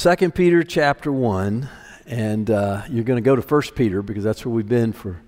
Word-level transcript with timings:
2 0.00 0.30
Peter 0.30 0.62
chapter 0.62 1.12
1, 1.12 1.68
and 2.06 2.50
uh, 2.50 2.80
you're 2.88 3.04
going 3.04 3.18
to 3.18 3.20
go 3.20 3.36
to 3.36 3.42
1 3.42 3.62
Peter 3.74 4.00
because 4.00 4.24
that's 4.24 4.46
where 4.46 4.54
we've 4.54 4.66
been 4.66 4.94
for 4.94 5.20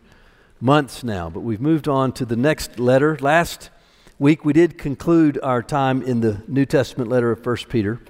months 0.62 1.04
now. 1.04 1.28
But 1.28 1.40
we've 1.40 1.60
moved 1.60 1.88
on 1.88 2.12
to 2.12 2.24
the 2.24 2.36
next 2.36 2.78
letter. 2.78 3.18
Last 3.20 3.68
week 4.18 4.46
we 4.46 4.54
did 4.54 4.78
conclude 4.78 5.38
our 5.42 5.62
time 5.62 6.00
in 6.00 6.22
the 6.22 6.42
New 6.48 6.64
Testament 6.64 7.10
letter 7.10 7.30
of 7.30 7.44
1 7.44 7.56
Peter. 7.68 8.00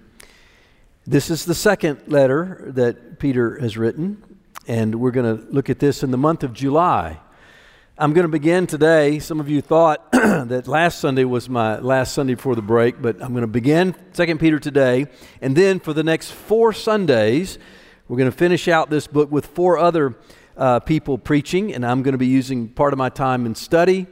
This 1.05 1.31
is 1.31 1.47
the 1.47 1.55
second 1.57 2.03
letter 2.07 2.63
that 2.69 3.19
Peter 3.19 3.59
has 3.59 3.77
written, 3.77 4.23
and 4.69 5.01
we're 5.01 5.11
going 5.11 5.37
to 5.37 5.45
look 5.53 5.69
at 5.69 5.81
this 5.81 6.05
in 6.05 6.13
the 6.13 6.17
month 6.17 6.45
of 6.45 6.53
July. 6.53 7.19
I'm 8.03 8.15
going 8.15 8.25
to 8.25 8.29
begin 8.29 8.67
today. 8.67 9.21
Some 9.21 9.39
of 9.39 9.49
you 9.49 9.61
thought 9.61 10.11
that 10.13 10.67
last 10.67 10.99
Sunday 10.99 11.23
was 11.23 11.49
my 11.49 11.79
last 11.79 12.15
Sunday 12.15 12.35
before 12.35 12.57
the 12.57 12.61
break, 12.61 13.01
but 13.01 13.23
I'm 13.23 13.29
going 13.29 13.43
to 13.43 13.47
begin 13.47 13.95
2 14.15 14.39
Peter 14.39 14.59
today. 14.59 15.07
And 15.41 15.55
then 15.55 15.79
for 15.79 15.93
the 15.93 16.03
next 16.03 16.33
four 16.33 16.73
Sundays, 16.73 17.61
we're 18.09 18.17
going 18.17 18.29
to 18.29 18.37
finish 18.37 18.67
out 18.67 18.91
this 18.91 19.07
book 19.07 19.31
with 19.31 19.47
four 19.47 19.79
other 19.79 20.17
uh, 20.57 20.81
people 20.81 21.17
preaching, 21.17 21.73
and 21.73 21.87
I'm 21.87 22.03
going 22.03 22.11
to 22.11 22.19
be 22.19 22.27
using 22.27 22.71
part 22.71 22.93
of 22.93 22.99
my 22.99 23.09
time 23.09 23.47
in 23.47 23.55
study. 23.55 24.09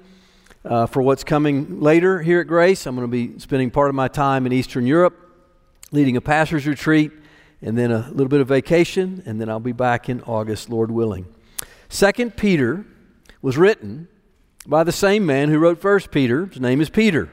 Uh, 0.64 0.86
for 0.86 1.02
what's 1.02 1.24
coming 1.24 1.80
later 1.80 2.22
here 2.22 2.42
at 2.42 2.46
Grace, 2.46 2.86
I'm 2.86 2.94
going 2.94 3.08
to 3.08 3.10
be 3.10 3.40
spending 3.40 3.72
part 3.72 3.88
of 3.88 3.96
my 3.96 4.06
time 4.06 4.46
in 4.46 4.52
Eastern 4.52 4.86
Europe, 4.86 5.18
leading 5.90 6.16
a 6.16 6.20
pastor's 6.20 6.64
retreat, 6.64 7.10
and 7.60 7.76
then 7.76 7.90
a 7.90 8.08
little 8.10 8.28
bit 8.28 8.40
of 8.40 8.46
vacation, 8.46 9.24
and 9.26 9.40
then 9.40 9.50
I'll 9.50 9.58
be 9.58 9.72
back 9.72 10.08
in 10.08 10.20
August, 10.20 10.70
Lord 10.70 10.92
willing. 10.92 11.26
Second 11.88 12.36
Peter 12.36 12.86
was 13.42 13.56
written 13.56 14.08
by 14.66 14.84
the 14.84 14.92
same 14.92 15.24
man 15.24 15.48
who 15.48 15.58
wrote 15.58 15.80
First 15.80 16.10
Peter. 16.10 16.46
His 16.46 16.60
name 16.60 16.80
is 16.80 16.90
Peter. 16.90 17.30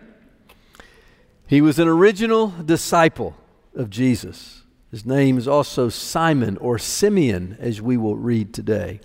He 1.45 1.61
was 1.61 1.79
an 1.79 1.87
original 1.87 2.47
disciple 2.47 3.35
of 3.75 3.89
Jesus. 3.89 4.63
His 4.91 5.05
name 5.05 5.37
is 5.37 5.47
also 5.47 5.89
Simon 5.89 6.57
or 6.57 6.77
Simeon, 6.77 7.57
as 7.59 7.81
we 7.81 7.97
will 7.97 8.15
read 8.15 8.53
today. 8.53 8.99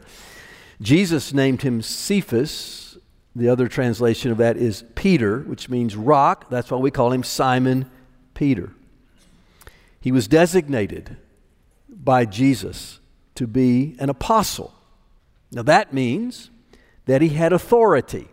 Jesus 0.80 1.32
named 1.32 1.62
him 1.62 1.82
Cephas. 1.82 2.98
The 3.34 3.48
other 3.48 3.66
translation 3.66 4.30
of 4.30 4.38
that 4.38 4.56
is 4.56 4.84
Peter, 4.94 5.40
which 5.40 5.68
means 5.68 5.96
rock. 5.96 6.50
That's 6.50 6.70
why 6.70 6.78
we 6.78 6.90
call 6.90 7.12
him 7.12 7.22
Simon 7.22 7.90
Peter. 8.34 8.72
He 10.00 10.12
was 10.12 10.28
designated 10.28 11.16
by 11.88 12.24
Jesus 12.24 13.00
to 13.36 13.46
be 13.46 13.96
an 13.98 14.10
apostle. 14.10 14.74
Now 15.50 15.62
that 15.62 15.92
means 15.92 16.50
that 17.06 17.22
he 17.22 17.30
had 17.30 17.52
authority. 17.52 18.28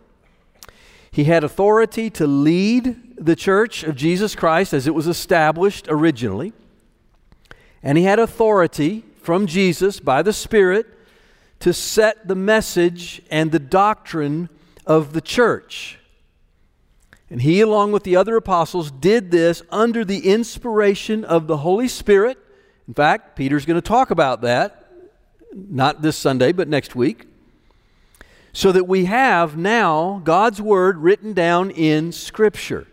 He 1.10 1.24
had 1.24 1.42
authority 1.42 2.08
to 2.10 2.26
lead 2.26 3.16
the 3.16 3.36
church 3.36 3.82
of 3.82 3.96
Jesus 3.96 4.34
Christ 4.34 4.72
as 4.72 4.86
it 4.86 4.94
was 4.94 5.06
established 5.06 5.86
originally. 5.88 6.52
And 7.82 7.98
he 7.98 8.04
had 8.04 8.18
authority 8.18 9.04
from 9.22 9.46
Jesus 9.46 9.98
by 9.98 10.22
the 10.22 10.32
Spirit 10.32 10.86
to 11.60 11.72
set 11.72 12.28
the 12.28 12.34
message 12.34 13.22
and 13.30 13.50
the 13.50 13.58
doctrine 13.58 14.48
of 14.86 15.12
the 15.12 15.20
church. 15.20 15.98
And 17.28 17.42
he, 17.42 17.60
along 17.60 17.92
with 17.92 18.04
the 18.04 18.16
other 18.16 18.36
apostles, 18.36 18.90
did 18.90 19.30
this 19.30 19.62
under 19.70 20.04
the 20.04 20.30
inspiration 20.30 21.24
of 21.24 21.46
the 21.46 21.58
Holy 21.58 21.88
Spirit. 21.88 22.38
In 22.88 22.94
fact, 22.94 23.36
Peter's 23.36 23.66
going 23.66 23.80
to 23.80 23.86
talk 23.86 24.10
about 24.10 24.40
that, 24.42 24.90
not 25.52 26.02
this 26.02 26.16
Sunday, 26.16 26.52
but 26.52 26.66
next 26.68 26.94
week 26.94 27.26
so 28.52 28.72
that 28.72 28.88
we 28.88 29.04
have 29.04 29.56
now 29.56 30.20
God's 30.24 30.60
word 30.60 30.98
written 30.98 31.32
down 31.32 31.70
in 31.70 32.12
scripture. 32.12 32.86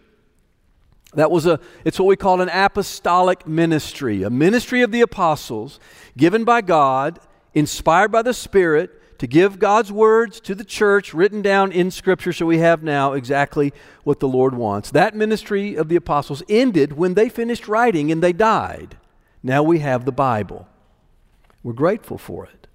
That 1.13 1.31
was 1.31 1.45
a 1.45 1.59
it's 1.83 1.99
what 1.99 2.07
we 2.07 2.15
call 2.15 2.41
an 2.41 2.49
apostolic 2.49 3.47
ministry, 3.47 4.23
a 4.23 4.29
ministry 4.29 4.81
of 4.81 4.91
the 4.91 5.01
apostles 5.01 5.79
given 6.15 6.43
by 6.43 6.61
God, 6.61 7.19
inspired 7.53 8.11
by 8.11 8.21
the 8.21 8.33
Spirit 8.33 8.91
to 9.19 9.27
give 9.27 9.57
God's 9.57 9.91
words 9.91 10.39
to 10.41 10.53
the 10.53 10.63
church 10.63 11.13
written 11.13 11.41
down 11.41 11.71
in 11.71 11.89
scripture 11.89 12.31
so 12.31 12.45
we 12.45 12.59
have 12.59 12.83
now 12.83 13.13
exactly 13.13 13.73
what 14.03 14.19
the 14.19 14.27
Lord 14.27 14.53
wants. 14.53 14.91
That 14.91 15.15
ministry 15.15 15.75
of 15.75 15.89
the 15.89 15.95
apostles 15.95 16.43
ended 16.47 16.93
when 16.93 17.15
they 17.15 17.29
finished 17.29 17.67
writing 17.67 18.11
and 18.11 18.21
they 18.21 18.33
died. 18.33 18.97
Now 19.41 19.63
we 19.63 19.79
have 19.79 20.05
the 20.05 20.11
Bible. 20.11 20.67
We're 21.63 21.73
grateful 21.73 22.17
for 22.17 22.45
it. 22.45 22.67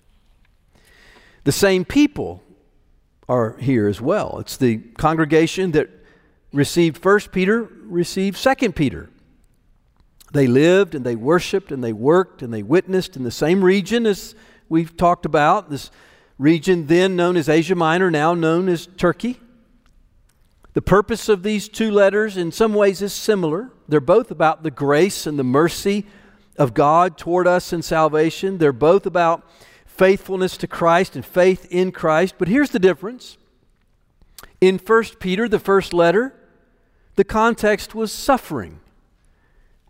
The 1.45 1.53
same 1.53 1.85
people 1.85 2.43
are 3.33 3.57
here 3.57 3.89
as 3.89 3.99
well. 3.99 4.39
It's 4.41 4.59
the 4.59 4.77
congregation 4.77 5.73
that 5.73 5.89
received 6.53 6.99
First 6.99 7.33
Peter, 7.33 7.63
received 7.63 8.37
Second 8.37 8.77
Peter. 8.77 9.09
They 10.35 10.47
lived 10.47 10.95
and 10.95 11.05
they 11.05 11.17
worshiped 11.17 11.73
and 11.73 11.83
they 11.83 11.95
worked 11.95 12.43
and 12.43 12.53
they 12.53 12.63
witnessed 12.63 13.17
in 13.17 13.23
the 13.23 13.31
same 13.31 13.65
region 13.65 14.05
as 14.05 14.35
we've 14.69 14.99
talked 14.99 15.25
about, 15.25 15.71
this 15.71 15.91
region 16.37 16.87
then 16.89 17.17
known 17.17 17.39
as 17.39 17.49
Asia 17.49 17.75
Minor, 17.75 18.11
now 18.11 18.35
known 18.35 18.69
as 18.69 18.87
Turkey. 18.99 19.41
The 20.75 20.83
purpose 20.83 21.31
of 21.31 21.43
these 21.43 21.71
two 21.71 21.91
letters, 21.91 22.37
in 22.37 22.53
some 22.53 22.75
ways, 22.75 23.01
is 23.01 23.15
similar. 23.15 23.71
They're 23.89 24.01
both 24.01 24.31
about 24.31 24.63
the 24.63 24.71
grace 24.71 25.27
and 25.27 25.39
the 25.39 25.45
mercy 25.45 26.07
of 26.59 26.75
God 26.75 27.17
toward 27.17 27.47
us 27.47 27.73
in 27.73 27.81
salvation. 27.81 28.59
They're 28.59 28.73
both 28.75 29.07
about 29.07 29.47
faithfulness 30.03 30.57
to 30.57 30.67
Christ 30.67 31.15
and 31.15 31.25
faith 31.25 31.65
in 31.71 31.93
Christ. 31.93 32.35
But 32.37 32.49
here's 32.49 32.71
the 32.71 32.81
difference. 32.81 33.39
In 34.61 34.79
1 34.79 35.05
Peter, 35.21 35.49
the 35.49 35.61
first 35.61 35.95
letter, 35.95 36.35
the 37.15 37.23
context 37.23 37.95
was 37.95 38.11
suffering. 38.11 38.81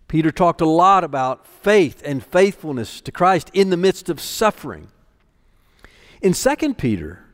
Peter 0.09 0.31
talked 0.31 0.61
a 0.61 0.67
lot 0.67 1.03
about 1.03 1.47
faith 1.47 2.03
and 2.05 2.22
faithfulness 2.22 3.01
to 3.01 3.11
Christ 3.11 3.51
in 3.55 3.71
the 3.71 3.77
midst 3.78 4.11
of 4.11 4.21
suffering. 4.21 4.89
In 6.21 6.34
2 6.34 6.75
Peter, 6.75 7.25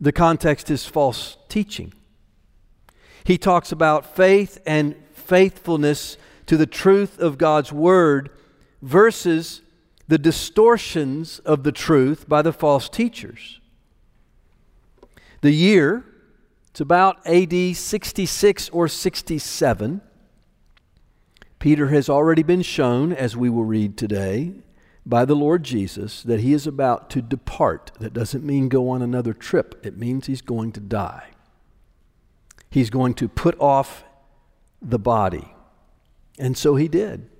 the 0.00 0.10
context 0.10 0.70
is 0.70 0.86
false 0.86 1.36
teaching. 1.50 1.92
He 3.24 3.36
talks 3.36 3.70
about 3.70 4.16
faith 4.16 4.58
and 4.64 4.94
faithfulness 5.12 6.16
to 6.46 6.56
the 6.56 6.64
truth 6.64 7.18
of 7.18 7.36
God's 7.36 7.72
word 7.72 8.30
versus 8.80 9.60
the 10.12 10.18
distortions 10.18 11.38
of 11.38 11.62
the 11.62 11.72
truth 11.72 12.28
by 12.28 12.42
the 12.42 12.52
false 12.52 12.86
teachers. 12.90 13.62
The 15.40 15.52
year, 15.52 16.04
it's 16.68 16.82
about 16.82 17.26
AD 17.26 17.74
66 17.74 18.68
or 18.68 18.88
67. 18.88 20.02
Peter 21.58 21.88
has 21.88 22.10
already 22.10 22.42
been 22.42 22.60
shown, 22.60 23.14
as 23.14 23.38
we 23.38 23.48
will 23.48 23.64
read 23.64 23.96
today, 23.96 24.52
by 25.06 25.24
the 25.24 25.34
Lord 25.34 25.62
Jesus 25.62 26.22
that 26.24 26.40
he 26.40 26.52
is 26.52 26.66
about 26.66 27.08
to 27.08 27.22
depart. 27.22 27.92
That 27.98 28.12
doesn't 28.12 28.44
mean 28.44 28.68
go 28.68 28.90
on 28.90 29.00
another 29.00 29.32
trip, 29.32 29.80
it 29.82 29.96
means 29.96 30.26
he's 30.26 30.42
going 30.42 30.72
to 30.72 30.80
die. 30.80 31.30
He's 32.68 32.90
going 32.90 33.14
to 33.14 33.28
put 33.28 33.58
off 33.58 34.04
the 34.82 34.98
body. 34.98 35.54
And 36.38 36.54
so 36.54 36.76
he 36.76 36.86
did. 36.86 37.30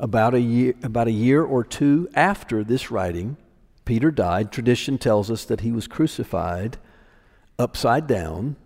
About 0.00 0.34
a 0.34 0.40
year, 0.40 0.74
about 0.82 1.08
a 1.08 1.12
year 1.12 1.44
or 1.44 1.62
two 1.62 2.08
after 2.14 2.64
this 2.64 2.90
writing, 2.90 3.36
Peter 3.84 4.10
died. 4.10 4.50
Tradition 4.50 4.96
tells 4.96 5.30
us 5.30 5.44
that 5.44 5.60
he 5.60 5.72
was 5.72 5.86
crucified 5.86 6.78
upside 7.58 8.06
down 8.06 8.56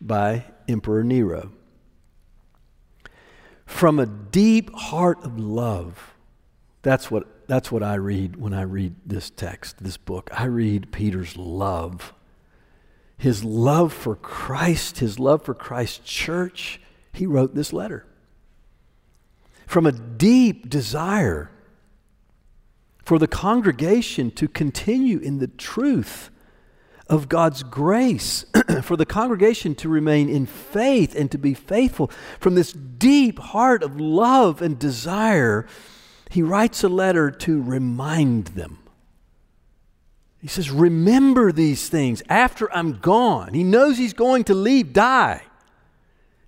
by 0.00 0.44
Emperor 0.68 1.02
Nero. 1.02 1.52
From 3.64 3.98
a 3.98 4.06
deep 4.06 4.74
heart 4.74 5.24
of 5.24 5.38
love, 5.38 6.14
that's 6.82 7.10
what, 7.10 7.48
that's 7.48 7.72
what 7.72 7.82
I 7.82 7.94
read 7.94 8.36
when 8.36 8.52
I 8.52 8.62
read 8.62 8.94
this 9.06 9.30
text, 9.30 9.82
this 9.82 9.96
book. 9.96 10.28
I 10.32 10.44
read 10.44 10.92
Peter's 10.92 11.36
love. 11.36 12.12
His 13.16 13.42
love 13.42 13.92
for 13.92 14.16
Christ, 14.16 14.98
his 14.98 15.18
love 15.18 15.42
for 15.42 15.54
Christ's 15.54 16.00
church. 16.00 16.80
He 17.12 17.26
wrote 17.26 17.54
this 17.54 17.72
letter 17.72 18.04
from 19.68 19.84
a 19.84 19.92
deep 19.92 20.70
desire 20.70 21.50
for 23.04 23.18
the 23.18 23.28
congregation 23.28 24.30
to 24.30 24.48
continue 24.48 25.18
in 25.18 25.38
the 25.38 25.46
truth 25.46 26.30
of 27.06 27.28
God's 27.28 27.62
grace, 27.62 28.46
for 28.82 28.96
the 28.96 29.06
congregation 29.06 29.74
to 29.76 29.88
remain 29.90 30.30
in 30.30 30.46
faith 30.46 31.14
and 31.14 31.30
to 31.30 31.38
be 31.38 31.52
faithful. 31.52 32.10
From 32.40 32.54
this 32.54 32.72
deep 32.72 33.38
heart 33.38 33.82
of 33.82 34.00
love 34.00 34.62
and 34.62 34.78
desire, 34.78 35.66
he 36.30 36.42
writes 36.42 36.82
a 36.82 36.88
letter 36.88 37.30
to 37.30 37.62
remind 37.62 38.48
them. 38.48 38.78
He 40.40 40.48
says, 40.48 40.70
Remember 40.70 41.52
these 41.52 41.90
things 41.90 42.22
after 42.30 42.72
I'm 42.74 43.00
gone. 43.00 43.52
He 43.52 43.64
knows 43.64 43.98
he's 43.98 44.14
going 44.14 44.44
to 44.44 44.54
leave, 44.54 44.94
die. 44.94 45.42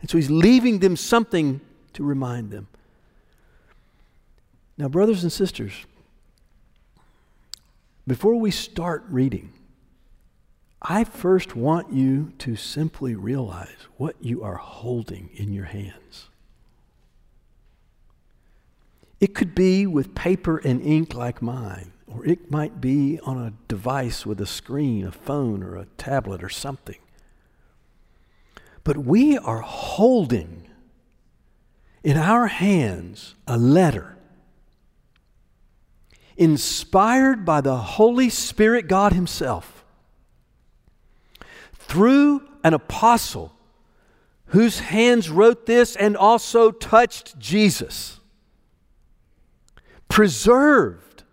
And 0.01 0.09
so 0.09 0.17
he's 0.17 0.31
leaving 0.31 0.79
them 0.79 0.97
something 0.97 1.61
to 1.93 2.03
remind 2.03 2.51
them. 2.51 2.69
Now, 4.81 4.89
brothers 4.89 5.23
and 5.23 5.31
sisters, 5.31 5.75
before 8.07 8.37
we 8.37 8.51
start 8.51 9.05
reading, 9.11 9.53
I 10.81 11.05
first 11.05 11.55
want 11.55 11.93
you 11.93 12.33
to 12.39 12.57
simply 12.57 13.15
realize 13.15 13.77
what 13.99 14.17
you 14.23 14.43
are 14.43 14.55
holding 14.55 15.29
in 15.35 15.53
your 15.53 15.67
hands. 15.67 16.29
It 19.21 19.35
could 19.35 19.55
be 19.55 19.87
with 19.87 20.15
paper 20.15 20.57
and 20.57 20.81
ink 20.81 21.13
like 21.13 21.43
mine, 21.43 21.93
or 22.07 22.25
it 22.25 22.51
might 22.51 22.81
be 22.81 23.21
on 23.23 23.37
a 23.37 23.53
device 23.69 24.25
with 24.25 24.41
a 24.41 24.47
screen, 24.47 25.05
a 25.05 25.13
phone, 25.13 25.63
or 25.63 25.77
a 25.77 25.89
tablet, 25.99 26.43
or 26.43 26.49
something. 26.49 27.01
But 28.83 28.97
we 28.97 29.37
are 29.37 29.61
holding 29.61 30.71
in 32.03 32.17
our 32.17 32.47
hands 32.47 33.35
a 33.47 33.59
letter 33.59 34.17
inspired 36.41 37.45
by 37.45 37.61
the 37.61 37.77
Holy 37.77 38.31
Spirit, 38.31 38.89
God 38.89 39.13
Himself, 39.13 39.85
through 41.75 42.49
an 42.65 42.73
apostle 42.73 43.53
whose 44.47 44.81
hands 44.81 45.29
wrote 45.29 45.67
this 45.67 45.95
and 45.95 46.17
also 46.17 46.71
touched 46.71 47.39
Jesus 47.39 48.21
preserved 50.09 51.25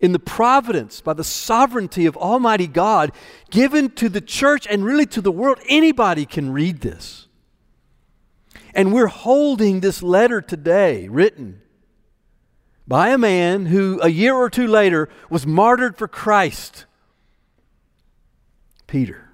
in 0.00 0.12
the 0.12 0.18
providence, 0.18 1.00
by 1.00 1.14
the 1.14 1.24
sovereignty 1.24 2.06
of 2.06 2.16
Almighty 2.16 2.66
God, 2.66 3.10
given 3.50 3.88
to 3.92 4.08
the 4.08 4.20
church 4.20 4.66
and 4.68 4.84
really 4.84 5.06
to 5.06 5.20
the 5.20 5.32
world. 5.32 5.58
Anybody 5.68 6.26
can 6.26 6.52
read 6.52 6.80
this. 6.80 7.28
And 8.74 8.92
we're 8.92 9.06
holding 9.06 9.80
this 9.80 10.02
letter 10.02 10.42
today, 10.42 11.08
written 11.08 11.61
by 12.86 13.10
a 13.10 13.18
man 13.18 13.66
who 13.66 14.00
a 14.02 14.08
year 14.08 14.34
or 14.34 14.50
two 14.50 14.66
later 14.66 15.08
was 15.30 15.46
martyred 15.46 15.96
for 15.96 16.08
Christ. 16.08 16.84
Peter. 18.86 19.30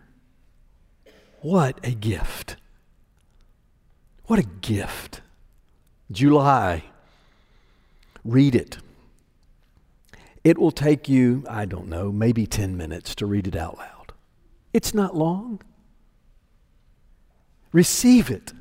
What 1.41 1.79
a 1.85 1.93
gift. 1.93 2.57
What 4.27 4.39
a 4.39 4.47
gift. 4.61 5.21
July 6.11 6.85
Read 8.29 8.55
it. 8.55 8.77
It 10.45 10.59
will 10.59 10.71
take 10.71 11.09
you, 11.09 11.45
I 11.49 11.65
don't 11.65 11.89
know, 11.89 12.13
maybe 12.13 12.47
10 12.47 12.77
minutes 12.77 13.15
to 13.17 13.27
read 13.27 13.47
it 13.47 13.57
out 13.57 13.79
loud. 13.79 14.13
It's 14.75 14.93
not 14.93 15.17
long. 15.17 15.63
Receive 17.73 18.31
it. 18.31 18.53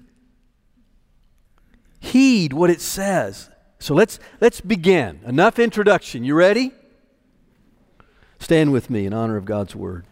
Heed 1.99 2.53
what 2.53 2.69
it 2.69 2.79
says. 2.79 3.49
So 3.79 3.93
let's, 3.93 4.19
let's 4.41 4.61
begin. 4.61 5.19
Enough 5.25 5.59
introduction. 5.59 6.23
You 6.23 6.35
ready? 6.35 6.71
Stand 8.39 8.71
with 8.71 8.89
me 8.89 9.05
in 9.05 9.13
honor 9.13 9.37
of 9.37 9.45
God's 9.45 9.75
word. 9.75 10.05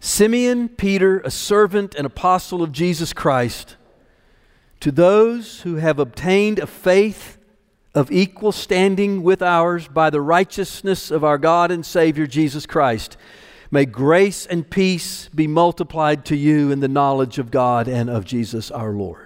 Simeon 0.00 0.68
Peter, 0.68 1.20
a 1.20 1.30
servant 1.30 1.94
and 1.94 2.06
apostle 2.06 2.62
of 2.62 2.70
Jesus 2.72 3.12
Christ 3.12 3.76
to 4.80 4.92
those 4.92 5.62
who 5.62 5.76
have 5.76 5.98
obtained 5.98 6.58
a 6.58 6.66
faith 6.66 7.38
of 7.94 8.12
equal 8.12 8.52
standing 8.52 9.22
with 9.22 9.42
ours 9.42 9.88
by 9.88 10.10
the 10.10 10.20
righteousness 10.20 11.10
of 11.10 11.24
our 11.24 11.38
God 11.38 11.70
and 11.70 11.84
Savior 11.84 12.26
Jesus 12.26 12.66
Christ, 12.66 13.16
may 13.70 13.86
grace 13.86 14.46
and 14.46 14.68
peace 14.68 15.28
be 15.34 15.46
multiplied 15.46 16.24
to 16.26 16.36
you 16.36 16.70
in 16.70 16.80
the 16.80 16.88
knowledge 16.88 17.38
of 17.38 17.50
God 17.50 17.88
and 17.88 18.08
of 18.08 18.24
Jesus 18.24 18.70
our 18.70 18.92
Lord. 18.92 19.25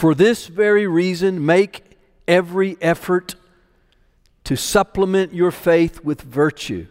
For 0.00 0.14
this 0.14 0.46
very 0.46 0.86
reason, 0.86 1.44
make 1.44 1.98
every 2.26 2.78
effort 2.80 3.34
to 4.44 4.56
supplement 4.56 5.34
your 5.34 5.50
faith 5.50 6.02
with 6.02 6.22
virtue, 6.22 6.86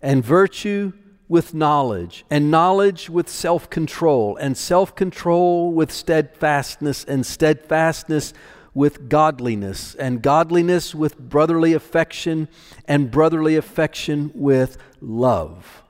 and 0.00 0.24
virtue 0.24 0.94
with 1.28 1.52
knowledge, 1.52 2.24
and 2.30 2.50
knowledge 2.50 3.10
with 3.10 3.28
self 3.28 3.68
control, 3.68 4.38
and 4.38 4.56
self 4.56 4.94
control 4.96 5.70
with 5.70 5.92
steadfastness, 5.92 7.04
and 7.04 7.26
steadfastness 7.26 8.32
with 8.72 9.10
godliness, 9.10 9.94
and 9.96 10.22
godliness 10.22 10.94
with 10.94 11.18
brotherly 11.18 11.74
affection, 11.74 12.48
and 12.86 13.10
brotherly 13.10 13.54
affection 13.54 14.30
with 14.34 14.78
love. 15.02 15.82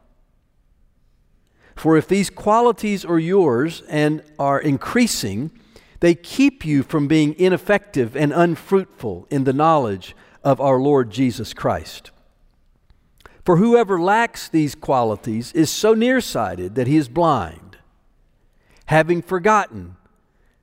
For 1.77 1.97
if 1.97 2.09
these 2.09 2.29
qualities 2.29 3.05
are 3.05 3.21
yours 3.21 3.85
and 3.89 4.25
are 4.37 4.59
increasing, 4.59 5.53
they 6.01 6.15
keep 6.15 6.65
you 6.65 6.83
from 6.83 7.09
being 7.09 7.35
ineffective 7.39 8.17
and 8.17 8.33
unfruitful 8.33 9.27
in 9.31 9.45
the 9.45 9.53
knowledge 9.53 10.15
of 10.45 10.61
our 10.61 10.79
Lord 10.79 11.11
Jesus 11.11 11.53
Christ. 11.53 12.11
For 13.45 13.57
whoever 13.57 14.01
lacks 14.01 14.49
these 14.49 14.75
qualities 14.75 15.53
is 15.53 15.71
so 15.71 15.95
nearsighted 15.95 16.75
that 16.75 16.87
he 16.87 16.97
is 16.97 17.09
blind, 17.09 17.79
having 18.87 19.23
forgotten 19.23 19.97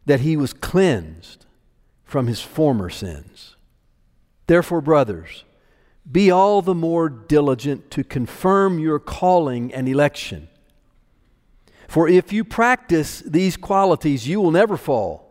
that 0.05 0.21
he 0.21 0.37
was 0.37 0.53
cleansed 0.53 1.45
from 2.03 2.27
his 2.27 2.41
former 2.41 2.89
sins. 2.89 3.55
Therefore, 4.47 4.81
brothers, 4.81 5.43
be 6.09 6.29
all 6.29 6.61
the 6.61 6.75
more 6.75 7.09
diligent 7.09 7.89
to 7.91 8.03
confirm 8.03 8.77
your 8.77 8.99
calling 8.99 9.73
and 9.73 9.89
election. 9.89 10.47
For 11.87 12.07
if 12.07 12.31
you 12.31 12.43
practice 12.43 13.21
these 13.25 13.57
qualities, 13.57 14.27
you 14.27 14.39
will 14.39 14.51
never 14.51 14.77
fall. 14.77 15.24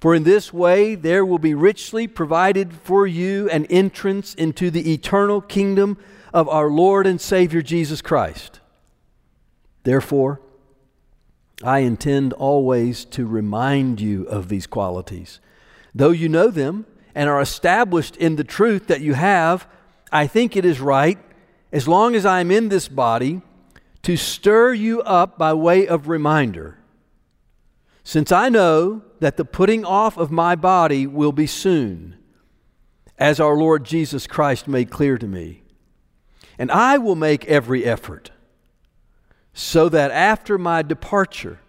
For 0.00 0.14
in 0.14 0.22
this 0.22 0.52
way 0.52 0.94
there 0.94 1.26
will 1.26 1.38
be 1.38 1.54
richly 1.54 2.06
provided 2.06 2.72
for 2.72 3.06
you 3.06 3.50
an 3.50 3.66
entrance 3.66 4.34
into 4.34 4.70
the 4.70 4.92
eternal 4.92 5.40
kingdom 5.42 5.98
of 6.32 6.48
our 6.48 6.70
Lord 6.70 7.06
and 7.06 7.20
Savior 7.20 7.60
Jesus 7.60 8.00
Christ. 8.00 8.60
Therefore, 9.82 10.40
I 11.62 11.80
intend 11.80 12.32
always 12.32 13.04
to 13.06 13.26
remind 13.26 14.00
you 14.00 14.24
of 14.24 14.48
these 14.48 14.66
qualities. 14.66 15.40
Though 15.94 16.10
you 16.10 16.28
know 16.28 16.48
them 16.48 16.86
and 17.14 17.28
are 17.28 17.40
established 17.40 18.16
in 18.16 18.36
the 18.36 18.44
truth 18.44 18.86
that 18.86 19.02
you 19.02 19.14
have, 19.14 19.66
I 20.10 20.26
think 20.26 20.56
it 20.56 20.64
is 20.64 20.80
right, 20.80 21.18
as 21.72 21.86
long 21.86 22.14
as 22.14 22.24
I 22.24 22.40
am 22.40 22.50
in 22.50 22.70
this 22.70 22.88
body, 22.88 23.42
to 24.02 24.16
stir 24.16 24.72
you 24.72 25.02
up 25.02 25.36
by 25.36 25.52
way 25.52 25.86
of 25.86 26.08
reminder. 26.08 26.78
Since 28.10 28.32
I 28.32 28.48
know 28.48 29.02
that 29.20 29.36
the 29.36 29.44
putting 29.44 29.84
off 29.84 30.16
of 30.16 30.32
my 30.32 30.56
body 30.56 31.06
will 31.06 31.30
be 31.30 31.46
soon, 31.46 32.16
as 33.16 33.38
our 33.38 33.54
Lord 33.54 33.84
Jesus 33.84 34.26
Christ 34.26 34.66
made 34.66 34.90
clear 34.90 35.16
to 35.16 35.28
me. 35.28 35.62
And 36.58 36.72
I 36.72 36.98
will 36.98 37.14
make 37.14 37.44
every 37.44 37.84
effort 37.84 38.32
so 39.54 39.88
that 39.90 40.10
after 40.10 40.58
my 40.58 40.82
departure, 40.82 41.60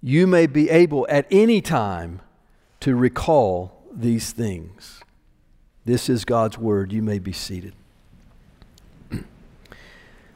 you 0.00 0.28
may 0.28 0.46
be 0.46 0.70
able 0.70 1.04
at 1.10 1.26
any 1.32 1.60
time 1.60 2.20
to 2.78 2.94
recall 2.94 3.82
these 3.92 4.30
things. 4.30 5.00
This 5.84 6.08
is 6.08 6.24
God's 6.24 6.58
word. 6.58 6.92
You 6.92 7.02
may 7.02 7.18
be 7.18 7.32
seated. 7.32 7.74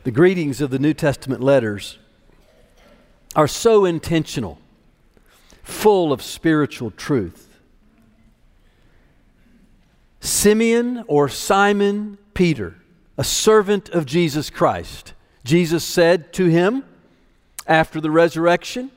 the 0.03 0.11
greetings 0.11 0.61
of 0.61 0.71
the 0.71 0.81
New 0.81 0.93
Testament 0.93 1.41
letters 1.41 2.01
are 3.37 3.47
so 3.47 3.85
intentional, 3.85 4.59
full 5.65 6.13
of 6.13 6.23
spiritual 6.23 6.93
truth. 6.93 7.59
Simeon 10.21 11.05
or 11.09 11.29
Simon 11.29 12.19
Peter 12.35 12.77
a 13.17 13.25
servant 13.25 13.89
of 13.91 14.07
Jesus 14.07 14.51
Christ. 14.51 15.15
Jesus 15.45 15.85
said 15.85 16.33
to 16.35 16.47
him 16.47 16.85
after 17.67 18.01
the 18.01 18.11
resurrection, 18.11 18.91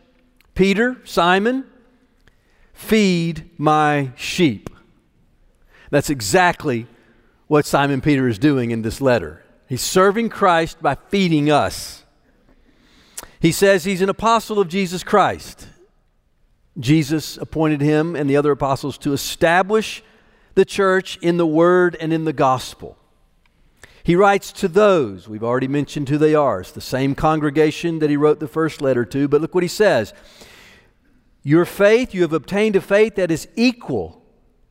Peter, 0.55 0.97
Simon, 1.03 1.65
feed 2.73 3.49
my 3.57 4.11
sheep. 4.15 4.69
That's 5.89 6.09
exactly 6.09 6.87
what 7.47 7.65
Simon 7.65 8.01
Peter 8.01 8.27
is 8.27 8.39
doing 8.39 8.71
in 8.71 8.81
this 8.81 8.99
letter. 8.99 9.43
He's 9.69 9.81
serving 9.81 10.29
Christ 10.29 10.81
by 10.81 10.95
feeding 11.09 11.51
us. 11.51 12.03
He 13.39 13.51
says 13.51 13.83
he's 13.83 14.01
an 14.01 14.09
apostle 14.09 14.59
of 14.59 14.67
Jesus 14.67 15.03
Christ. 15.03 15.67
Jesus 16.79 17.37
appointed 17.37 17.81
him 17.81 18.15
and 18.15 18.29
the 18.29 18.37
other 18.37 18.51
apostles 18.51 18.97
to 18.99 19.13
establish 19.13 20.03
the 20.55 20.65
church 20.65 21.17
in 21.21 21.37
the 21.37 21.47
word 21.47 21.97
and 21.99 22.13
in 22.13 22.25
the 22.25 22.33
gospel. 22.33 22.97
He 24.03 24.15
writes 24.15 24.51
to 24.53 24.67
those, 24.67 25.27
we've 25.27 25.43
already 25.43 25.67
mentioned 25.67 26.07
who 26.07 26.17
they 26.17 26.33
are. 26.33 26.61
It's 26.61 26.71
the 26.71 26.79
same 26.79 27.13
congregation 27.13 27.99
that 27.99 28.09
he 28.09 28.15
wrote 28.15 28.39
the 28.39 28.47
first 28.47 28.81
letter 28.81 29.03
to, 29.05 29.27
but 29.27 29.41
look 29.41 29.53
what 29.53 29.63
he 29.63 29.67
says. 29.67 30.13
Your 31.43 31.65
faith, 31.65 32.13
you 32.13 32.21
have 32.21 32.33
obtained 32.33 32.75
a 32.75 32.81
faith 32.81 33.15
that 33.15 33.31
is 33.31 33.47
equal 33.55 34.21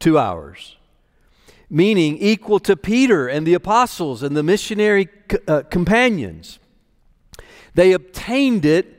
to 0.00 0.18
ours, 0.18 0.76
meaning 1.68 2.16
equal 2.18 2.58
to 2.60 2.76
Peter 2.76 3.28
and 3.28 3.46
the 3.46 3.54
apostles 3.54 4.22
and 4.22 4.36
the 4.36 4.42
missionary 4.42 5.08
uh, 5.46 5.62
companions. 5.70 6.58
They 7.74 7.92
obtained 7.92 8.64
it 8.64 8.95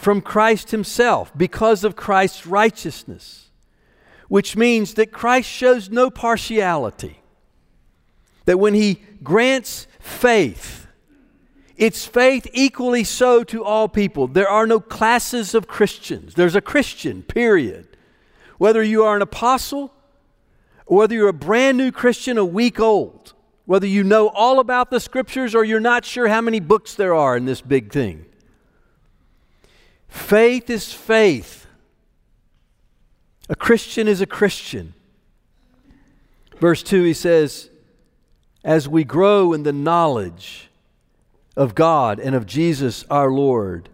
from 0.00 0.22
Christ 0.22 0.70
Himself 0.70 1.30
because 1.36 1.84
of 1.84 1.94
Christ's 1.94 2.46
righteousness, 2.46 3.50
which 4.28 4.56
means 4.56 4.94
that 4.94 5.12
Christ 5.12 5.48
shows 5.48 5.90
no 5.90 6.10
partiality. 6.10 7.20
That 8.46 8.58
when 8.58 8.74
He 8.74 9.02
grants 9.22 9.86
faith, 9.98 10.86
it's 11.76 12.06
faith 12.06 12.46
equally 12.52 13.04
so 13.04 13.44
to 13.44 13.62
all 13.62 13.88
people. 13.88 14.26
There 14.26 14.48
are 14.48 14.66
no 14.66 14.80
classes 14.80 15.54
of 15.54 15.68
Christians. 15.68 16.34
There's 16.34 16.56
a 16.56 16.60
Christian, 16.60 17.22
period. 17.22 17.86
Whether 18.58 18.82
you 18.82 19.04
are 19.04 19.16
an 19.16 19.22
apostle, 19.22 19.92
whether 20.86 21.14
you're 21.14 21.28
a 21.28 21.32
brand 21.32 21.78
new 21.78 21.92
Christian 21.92 22.38
a 22.38 22.44
week 22.44 22.80
old, 22.80 23.34
whether 23.66 23.86
you 23.86 24.02
know 24.02 24.28
all 24.28 24.60
about 24.60 24.90
the 24.90 24.98
scriptures 24.98 25.54
or 25.54 25.64
you're 25.64 25.78
not 25.78 26.04
sure 26.04 26.28
how 26.28 26.40
many 26.40 26.58
books 26.58 26.94
there 26.94 27.14
are 27.14 27.36
in 27.36 27.44
this 27.44 27.60
big 27.60 27.92
thing. 27.92 28.26
Faith 30.10 30.68
is 30.68 30.92
faith. 30.92 31.66
A 33.48 33.56
Christian 33.56 34.06
is 34.06 34.20
a 34.20 34.26
Christian. 34.26 34.94
Verse 36.58 36.82
2, 36.82 37.04
he 37.04 37.14
says, 37.14 37.70
As 38.62 38.88
we 38.88 39.02
grow 39.02 39.52
in 39.52 39.62
the 39.62 39.72
knowledge 39.72 40.68
of 41.56 41.74
God 41.74 42.20
and 42.20 42.34
of 42.34 42.46
Jesus 42.46 43.04
our 43.10 43.30
Lord, 43.30 43.88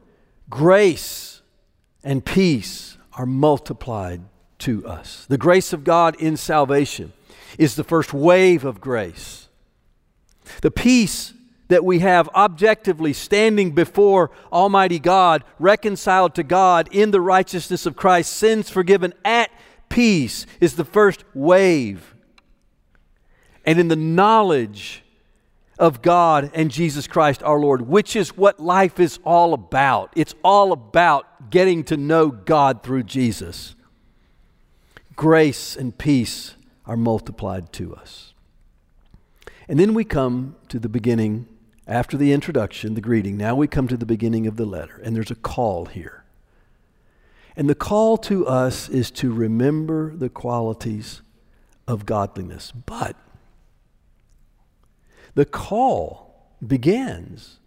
grace 0.51 1.43
and 2.03 2.25
peace 2.25 2.97
are 3.13 3.27
multiplied 3.27 4.23
to 4.59 4.87
us. 4.87 5.27
The 5.29 5.39
grace 5.39 5.73
of 5.73 5.85
God 5.85 6.17
in 6.17 6.37
salvation 6.37 7.13
is 7.59 7.77
the 7.77 7.85
first 7.85 8.13
wave 8.13 8.65
of 8.65 8.81
grace. 8.81 9.49
The 10.63 10.71
peace 10.71 11.35
that 11.69 11.85
we 11.85 11.99
have 12.01 12.29
objectively 12.29 13.13
standing 13.13 13.73
before 13.73 14.31
Almighty 14.53 14.99
God, 14.99 15.45
reconciled 15.59 16.35
to 16.37 16.43
God 16.43 16.89
in 16.93 17.11
the 17.11 17.21
righteousness 17.21 17.87
of 17.87 17.97
Christ, 17.97 18.33
sins 18.33 18.71
forgiven 18.71 19.13
at 19.25 19.51
peace, 19.89 20.47
is 20.61 20.77
the 20.77 20.85
first 20.85 21.25
wave. 21.35 22.15
And 23.65 23.81
in 23.81 23.89
the 23.89 23.97
knowledge 23.97 25.03
of 25.79 26.03
God 26.03 26.51
and 26.55 26.71
Jesus 26.71 27.07
Christ 27.07 27.43
our 27.43 27.59
Lord, 27.59 27.83
which 27.83 28.17
is 28.17 28.37
what 28.37 28.61
life 28.61 28.99
is 28.99 29.19
all 29.25 29.53
about. 29.53 30.13
It's 30.17 30.35
all 30.43 30.73
about 30.73 31.51
getting 31.51 31.85
to 31.85 31.97
know 31.97 32.31
God 32.31 32.83
through 32.83 33.03
Jesus. 33.03 33.75
Grace 35.15 35.77
and 35.77 35.97
peace 35.97 36.55
are 36.87 36.97
multiplied 36.97 37.73
to 37.75 37.95
us. 37.95 38.35
And 39.69 39.79
then 39.79 39.95
we 39.95 40.05
come 40.05 40.57
to 40.69 40.79
the 40.79 40.89
beginning 40.89 41.49
after 41.87 42.17
the 42.17 42.33
introduction, 42.33 42.95
the 42.95 43.01
greeting, 43.01 43.37
now 43.37 43.55
we 43.55 43.69
come 43.69 43.87
to 43.89 43.97
the 43.97 44.07
beginning 44.07 44.47
of 44.47 44.57
the 44.57 44.65
letter, 44.65 45.01
and 45.05 45.15
there's 45.15 45.31
a 45.31 45.37
call 45.37 45.87
here. 45.87 46.25
And 47.57 47.71
the 47.71 47.75
call 47.75 48.19
to 48.19 48.47
us 48.47 48.89
is 48.89 49.11
to 49.13 49.33
remember 49.33 50.15
the 50.15 50.29
qualities 50.29 51.23
of 51.87 52.05
godliness. 52.05 52.73
But 52.73 53.17
the 55.35 55.45
call 55.45 56.51
begins 56.67 57.59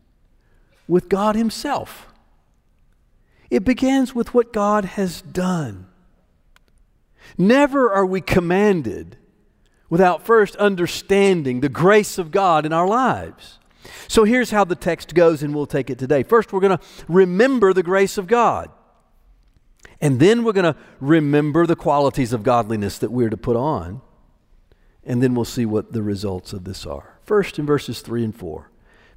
with 0.88 1.08
God 1.08 1.36
Himself. 1.36 2.08
It 3.50 3.64
begins 3.64 4.14
with 4.14 4.34
what 4.34 4.54
God 4.54 4.86
has 4.86 5.22
done. 5.22 5.88
Never 7.38 7.92
are 7.92 8.06
we 8.06 8.22
commanded 8.22 9.18
without 9.90 10.26
first 10.26 10.56
understanding 10.58 11.62
the 11.62 11.70
grace 11.70 12.18
of 12.18 12.32
God 12.32 12.66
in 12.66 12.74
our 12.74 12.88
lives. 12.88 13.59
So 14.08 14.24
here's 14.24 14.52
how 14.52 14.64
the 14.64 14.76
text 14.76 15.14
goes, 15.14 15.44
and 15.44 15.54
we'll 15.54 15.66
take 15.66 15.90
it 15.90 16.00
today. 16.00 16.24
First, 16.24 16.54
we're 16.54 16.60
going 16.60 16.78
to 16.78 16.84
remember 17.08 17.74
the 17.74 17.84
grace 17.84 18.18
of 18.18 18.28
God. 18.28 18.70
And 20.02 20.20
then 20.20 20.44
we're 20.44 20.54
going 20.54 20.74
to 20.74 20.80
remember 21.00 21.66
the 21.66 21.76
qualities 21.76 22.34
of 22.34 22.44
godliness 22.44 22.98
that 23.00 23.12
we're 23.12 23.30
to 23.30 23.38
put 23.38 23.56
on. 23.56 24.02
And 25.04 25.22
then 25.24 25.36
we'll 25.36 25.46
see 25.46 25.66
what 25.66 25.94
the 25.94 26.02
results 26.02 26.54
of 26.54 26.64
this 26.64 26.86
are. 26.86 27.20
First, 27.24 27.60
in 27.60 27.66
verses 27.66 28.02
3 28.02 28.24
and 28.24 28.36
4, 28.36 28.70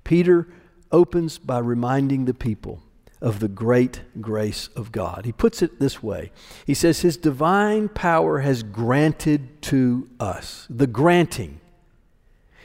Peter 0.04 0.48
opens 0.90 1.38
by 1.38 1.58
reminding 1.58 2.24
the 2.24 2.34
people 2.34 2.82
of 3.20 3.38
the 3.38 3.48
great 3.48 4.02
grace 4.20 4.68
of 4.74 4.90
God. 4.90 5.24
He 5.24 5.32
puts 5.32 5.62
it 5.62 5.78
this 5.78 6.02
way 6.02 6.32
He 6.66 6.74
says, 6.74 7.00
His 7.00 7.16
divine 7.16 7.88
power 7.88 8.40
has 8.40 8.62
granted 8.62 9.62
to 9.62 10.08
us. 10.18 10.66
The 10.68 10.88
granting 10.88 11.60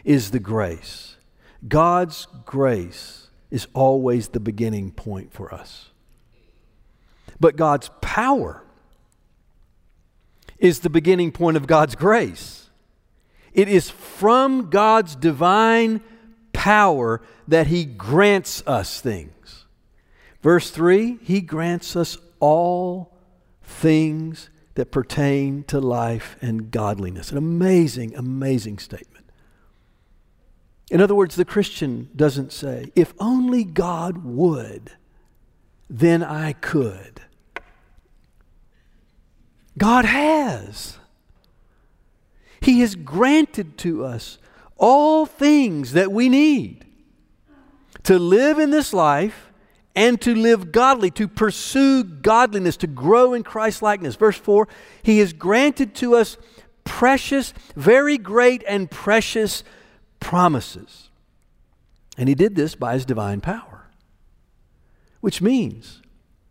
is 0.03 0.31
the 0.31 0.39
grace. 0.39 1.16
God's 1.65 2.27
grace 2.45 3.27
is 3.49 3.67
always 3.73 4.29
the 4.29 4.39
beginning 4.39 4.91
point 4.91 5.31
for 5.31 5.53
us. 5.53 5.89
But 7.39 7.55
God's 7.55 7.89
power 8.01 8.63
is 10.57 10.79
the 10.79 10.89
beginning 10.89 11.31
point 11.31 11.57
of 11.57 11.67
God's 11.67 11.95
grace. 11.95 12.69
It 13.53 13.67
is 13.67 13.89
from 13.89 14.69
God's 14.69 15.15
divine 15.15 16.01
power 16.53 17.21
that 17.47 17.67
He 17.67 17.85
grants 17.85 18.63
us 18.67 18.99
things. 18.99 19.65
Verse 20.41 20.69
3 20.69 21.19
He 21.23 21.41
grants 21.41 21.95
us 21.95 22.17
all 22.39 23.15
things 23.63 24.49
that 24.75 24.91
pertain 24.91 25.63
to 25.63 25.79
life 25.79 26.37
and 26.41 26.69
godliness. 26.69 27.31
An 27.31 27.37
amazing, 27.37 28.15
amazing 28.15 28.77
statement. 28.77 29.16
In 30.89 31.01
other 31.01 31.15
words, 31.15 31.35
the 31.35 31.45
Christian 31.45 32.09
doesn't 32.15 32.53
say, 32.53 32.91
if 32.95 33.13
only 33.19 33.63
God 33.63 34.23
would, 34.23 34.91
then 35.89 36.23
I 36.23 36.53
could. 36.53 37.21
God 39.77 40.05
has. 40.05 40.97
He 42.61 42.79
has 42.81 42.95
granted 42.95 43.77
to 43.79 44.05
us 44.05 44.37
all 44.77 45.25
things 45.25 45.93
that 45.93 46.11
we 46.11 46.29
need 46.29 46.85
to 48.03 48.17
live 48.17 48.57
in 48.57 48.71
this 48.71 48.93
life 48.93 49.51
and 49.95 50.21
to 50.21 50.35
live 50.35 50.71
godly, 50.71 51.09
to 51.11 51.27
pursue 51.27 52.03
godliness, 52.03 52.77
to 52.77 52.87
grow 52.87 53.33
in 53.33 53.43
Christ 53.43 53.81
likeness. 53.81 54.15
Verse 54.15 54.37
4 54.37 54.67
He 55.03 55.19
has 55.19 55.33
granted 55.33 55.95
to 55.95 56.15
us 56.15 56.37
precious, 56.83 57.53
very 57.75 58.17
great, 58.17 58.63
and 58.67 58.89
precious 58.89 59.63
promises. 60.19 61.09
And 62.17 62.27
he 62.27 62.35
did 62.35 62.55
this 62.55 62.75
by 62.75 62.93
his 62.93 63.05
divine 63.05 63.41
power, 63.41 63.89
which 65.21 65.41
means 65.41 66.01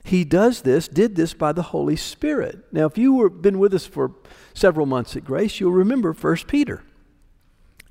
he 0.04 0.24
does 0.24 0.62
this, 0.62 0.86
did 0.86 1.16
this 1.16 1.34
by 1.34 1.52
the 1.52 1.62
Holy 1.62 1.96
Spirit. 1.96 2.64
Now, 2.70 2.86
if 2.86 2.96
you 2.96 3.22
have 3.24 3.42
been 3.42 3.58
with 3.58 3.74
us 3.74 3.84
for 3.86 4.12
several 4.54 4.86
months 4.86 5.16
at 5.16 5.24
Grace, 5.24 5.58
you'll 5.58 5.72
remember 5.72 6.12
1 6.12 6.36
Peter. 6.46 6.84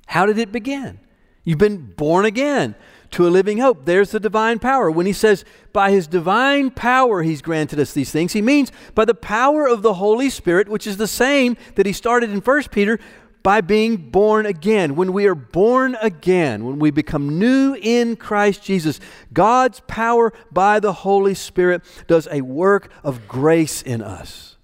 How 0.06 0.24
did 0.24 0.38
it 0.38 0.50
begin? 0.50 0.98
You've 1.44 1.58
been 1.58 1.92
born 1.92 2.24
again 2.24 2.74
to 3.10 3.26
a 3.26 3.30
living 3.30 3.58
hope. 3.58 3.84
There's 3.84 4.10
the 4.10 4.18
divine 4.18 4.58
power. 4.58 4.90
When 4.90 5.06
he 5.06 5.12
says, 5.12 5.44
by 5.72 5.90
his 5.90 6.06
divine 6.06 6.70
power, 6.70 7.22
he's 7.22 7.42
granted 7.42 7.78
us 7.78 7.92
these 7.92 8.10
things, 8.10 8.32
he 8.32 8.42
means 8.42 8.72
by 8.94 9.04
the 9.04 9.14
power 9.14 9.68
of 9.68 9.82
the 9.82 9.94
Holy 9.94 10.30
Spirit, 10.30 10.68
which 10.68 10.86
is 10.86 10.96
the 10.96 11.06
same 11.06 11.56
that 11.74 11.86
he 11.86 11.92
started 11.92 12.30
in 12.30 12.40
1 12.40 12.62
Peter, 12.70 12.98
by 13.46 13.60
being 13.60 13.96
born 13.96 14.44
again. 14.44 14.96
When 14.96 15.12
we 15.12 15.28
are 15.28 15.34
born 15.36 15.96
again, 16.02 16.64
when 16.64 16.80
we 16.80 16.90
become 16.90 17.38
new 17.38 17.76
in 17.80 18.16
Christ 18.16 18.64
Jesus, 18.64 18.98
God's 19.32 19.78
power 19.86 20.32
by 20.50 20.80
the 20.80 20.92
Holy 20.92 21.34
Spirit 21.34 21.82
does 22.08 22.26
a 22.32 22.40
work 22.40 22.90
of 23.04 23.28
grace 23.28 23.82
in 23.82 24.02
us. 24.02 24.56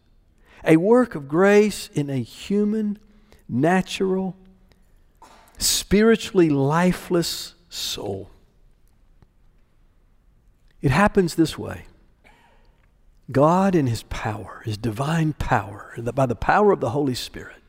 A 0.64 0.78
work 0.78 1.14
of 1.14 1.28
grace 1.28 1.90
in 1.94 2.10
a 2.10 2.16
human, 2.16 2.98
natural, 3.48 4.36
spiritually 5.58 6.50
lifeless 6.50 7.54
soul. 7.68 8.30
It 10.80 10.90
happens 10.90 11.36
this 11.36 11.56
way. 11.56 11.84
God, 13.30 13.76
in 13.76 13.86
His 13.86 14.02
power, 14.02 14.62
His 14.64 14.76
divine 14.76 15.34
power, 15.34 15.94
by 16.16 16.26
the 16.26 16.34
power 16.34 16.72
of 16.72 16.80
the 16.80 16.90
Holy 16.90 17.14
Spirit, 17.14 17.61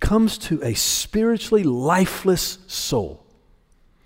comes 0.00 0.38
to 0.38 0.62
a 0.62 0.74
spiritually 0.74 1.64
lifeless 1.64 2.58
soul, 2.66 3.24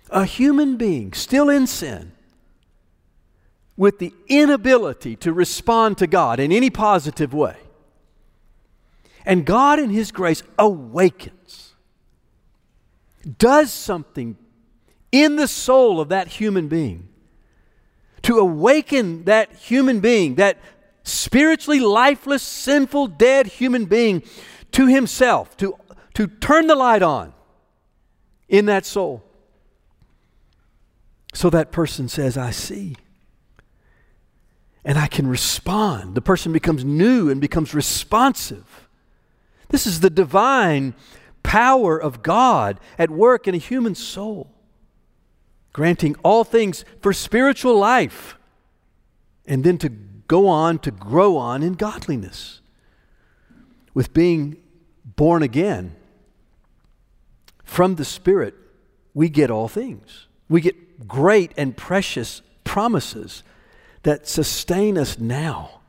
a 0.09 0.25
human 0.25 0.77
being 0.77 1.13
still 1.13 1.49
in 1.49 1.67
sin, 1.67 2.11
with 3.75 3.99
the 3.99 4.13
inability 4.27 5.15
to 5.15 5.31
respond 5.31 5.97
to 5.97 6.07
God 6.07 6.39
in 6.39 6.51
any 6.51 6.69
positive 6.69 7.33
way. 7.33 7.57
And 9.25 9.45
God, 9.45 9.79
in 9.79 9.89
His 9.89 10.11
grace, 10.11 10.43
awakens, 10.57 11.73
does 13.37 13.71
something 13.71 14.37
in 15.11 15.35
the 15.35 15.47
soul 15.47 15.99
of 15.99 16.09
that 16.09 16.27
human 16.27 16.67
being 16.67 17.09
to 18.23 18.37
awaken 18.37 19.23
that 19.25 19.51
human 19.53 19.99
being, 19.99 20.35
that 20.35 20.57
spiritually 21.03 21.79
lifeless, 21.79 22.43
sinful, 22.43 23.07
dead 23.07 23.47
human 23.47 23.85
being 23.85 24.23
to 24.71 24.87
himself, 24.87 25.55
to, 25.57 25.75
to 26.13 26.27
turn 26.27 26.67
the 26.67 26.75
light 26.75 27.01
on 27.01 27.33
in 28.47 28.65
that 28.65 28.85
soul. 28.85 29.23
So 31.33 31.49
that 31.49 31.71
person 31.71 32.09
says, 32.09 32.37
I 32.37 32.51
see. 32.51 32.95
And 34.83 34.97
I 34.97 35.07
can 35.07 35.27
respond. 35.27 36.15
The 36.15 36.21
person 36.21 36.51
becomes 36.51 36.83
new 36.83 37.29
and 37.29 37.39
becomes 37.39 37.73
responsive. 37.73 38.87
This 39.69 39.85
is 39.85 39.99
the 39.99 40.09
divine 40.09 40.95
power 41.43 41.97
of 41.97 42.23
God 42.23 42.79
at 42.97 43.09
work 43.09 43.47
in 43.47 43.53
a 43.53 43.59
human 43.59 43.95
soul, 43.95 44.51
granting 45.73 46.15
all 46.23 46.43
things 46.43 46.83
for 47.01 47.13
spiritual 47.13 47.77
life, 47.77 48.35
and 49.45 49.63
then 49.63 49.77
to 49.79 49.89
go 49.89 50.47
on 50.47 50.79
to 50.79 50.91
grow 50.91 51.37
on 51.37 51.61
in 51.63 51.73
godliness 51.73 52.58
with 53.99 54.13
being 54.13 54.55
born 55.03 55.43
again 55.43 55.93
from 57.65 57.95
the 57.95 58.05
Spirit, 58.05 58.55
we 59.13 59.27
get 59.27 59.51
all 59.51 59.67
things. 59.67 60.27
We 60.47 60.61
get 60.61 61.05
great 61.05 61.51
and 61.57 61.75
precious 61.75 62.41
promises 62.63 63.43
that 64.03 64.25
sustain 64.25 64.97
us 64.97 65.19
now 65.19 65.81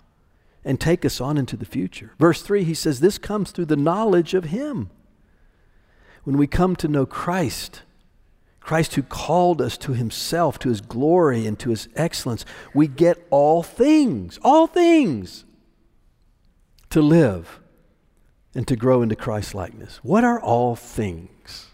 and 0.64 0.80
take 0.80 1.04
us 1.04 1.20
on 1.20 1.38
into 1.38 1.56
the 1.56 1.64
future. 1.64 2.10
Verse 2.18 2.42
3, 2.42 2.64
he 2.64 2.74
says, 2.74 2.98
This 2.98 3.16
comes 3.16 3.52
through 3.52 3.66
the 3.66 3.76
knowledge 3.76 4.34
of 4.34 4.46
Him. 4.46 4.90
When 6.24 6.36
we 6.36 6.48
come 6.48 6.74
to 6.74 6.88
know 6.88 7.06
Christ, 7.06 7.82
Christ 8.58 8.96
who 8.96 9.04
called 9.04 9.62
us 9.62 9.78
to 9.78 9.92
Himself, 9.92 10.58
to 10.58 10.68
His 10.68 10.80
glory, 10.80 11.46
and 11.46 11.56
to 11.60 11.70
His 11.70 11.88
excellence, 11.94 12.44
we 12.74 12.88
get 12.88 13.24
all 13.30 13.62
things, 13.62 14.36
all 14.42 14.66
things 14.66 15.44
to 16.88 17.00
live 17.00 17.60
and 18.54 18.66
to 18.68 18.76
grow 18.76 19.02
into 19.02 19.16
Christ 19.16 19.54
likeness. 19.54 20.00
What 20.02 20.24
are 20.24 20.40
all 20.40 20.76
things? 20.76 21.68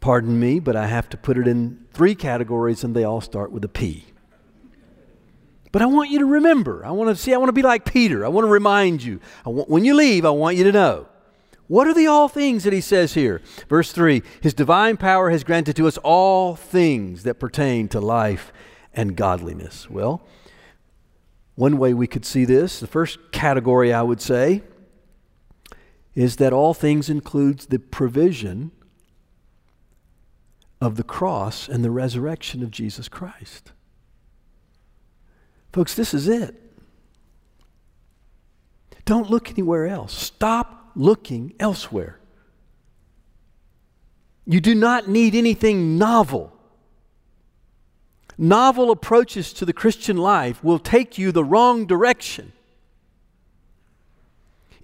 Pardon 0.00 0.38
me, 0.38 0.60
but 0.60 0.76
I 0.76 0.86
have 0.86 1.08
to 1.10 1.16
put 1.16 1.38
it 1.38 1.48
in 1.48 1.86
three 1.92 2.14
categories 2.14 2.84
and 2.84 2.94
they 2.94 3.04
all 3.04 3.20
start 3.20 3.50
with 3.50 3.64
a 3.64 3.68
P. 3.68 4.06
But 5.72 5.82
I 5.82 5.86
want 5.86 6.10
you 6.10 6.18
to 6.20 6.24
remember. 6.24 6.84
I 6.84 6.90
want 6.90 7.10
to 7.10 7.16
see, 7.16 7.34
I 7.34 7.36
want 7.36 7.48
to 7.48 7.54
be 7.54 7.62
like 7.62 7.84
Peter. 7.84 8.24
I 8.24 8.28
want 8.28 8.46
to 8.46 8.50
remind 8.50 9.02
you. 9.02 9.20
Want, 9.44 9.68
when 9.68 9.84
you 9.84 9.94
leave, 9.94 10.24
I 10.24 10.30
want 10.30 10.56
you 10.56 10.64
to 10.64 10.72
know. 10.72 11.06
What 11.66 11.86
are 11.86 11.94
the 11.94 12.06
all 12.06 12.28
things 12.28 12.64
that 12.64 12.72
he 12.72 12.80
says 12.80 13.12
here? 13.12 13.42
Verse 13.68 13.92
3 13.92 14.22
His 14.40 14.54
divine 14.54 14.96
power 14.96 15.30
has 15.30 15.44
granted 15.44 15.76
to 15.76 15.86
us 15.86 15.98
all 15.98 16.54
things 16.56 17.22
that 17.24 17.34
pertain 17.34 17.88
to 17.88 18.00
life 18.00 18.52
and 18.94 19.14
godliness. 19.14 19.88
Well, 19.90 20.22
one 21.54 21.76
way 21.76 21.92
we 21.92 22.06
could 22.06 22.24
see 22.24 22.44
this, 22.44 22.80
the 22.80 22.86
first 22.86 23.18
category 23.32 23.92
I 23.92 24.02
would 24.02 24.22
say, 24.22 24.62
is 26.18 26.34
that 26.34 26.52
all 26.52 26.74
things 26.74 27.08
includes 27.08 27.66
the 27.66 27.78
provision 27.78 28.72
of 30.80 30.96
the 30.96 31.04
cross 31.04 31.68
and 31.68 31.84
the 31.84 31.92
resurrection 31.92 32.60
of 32.60 32.72
Jesus 32.72 33.08
Christ. 33.08 33.70
Folks, 35.72 35.94
this 35.94 36.12
is 36.12 36.26
it. 36.26 36.56
Don't 39.04 39.30
look 39.30 39.48
anywhere 39.50 39.86
else. 39.86 40.12
Stop 40.12 40.90
looking 40.96 41.54
elsewhere. 41.60 42.18
You 44.44 44.60
do 44.60 44.74
not 44.74 45.06
need 45.06 45.36
anything 45.36 45.98
novel. 45.98 46.52
Novel 48.36 48.90
approaches 48.90 49.52
to 49.52 49.64
the 49.64 49.72
Christian 49.72 50.16
life 50.16 50.64
will 50.64 50.80
take 50.80 51.16
you 51.16 51.30
the 51.30 51.44
wrong 51.44 51.86
direction. 51.86 52.52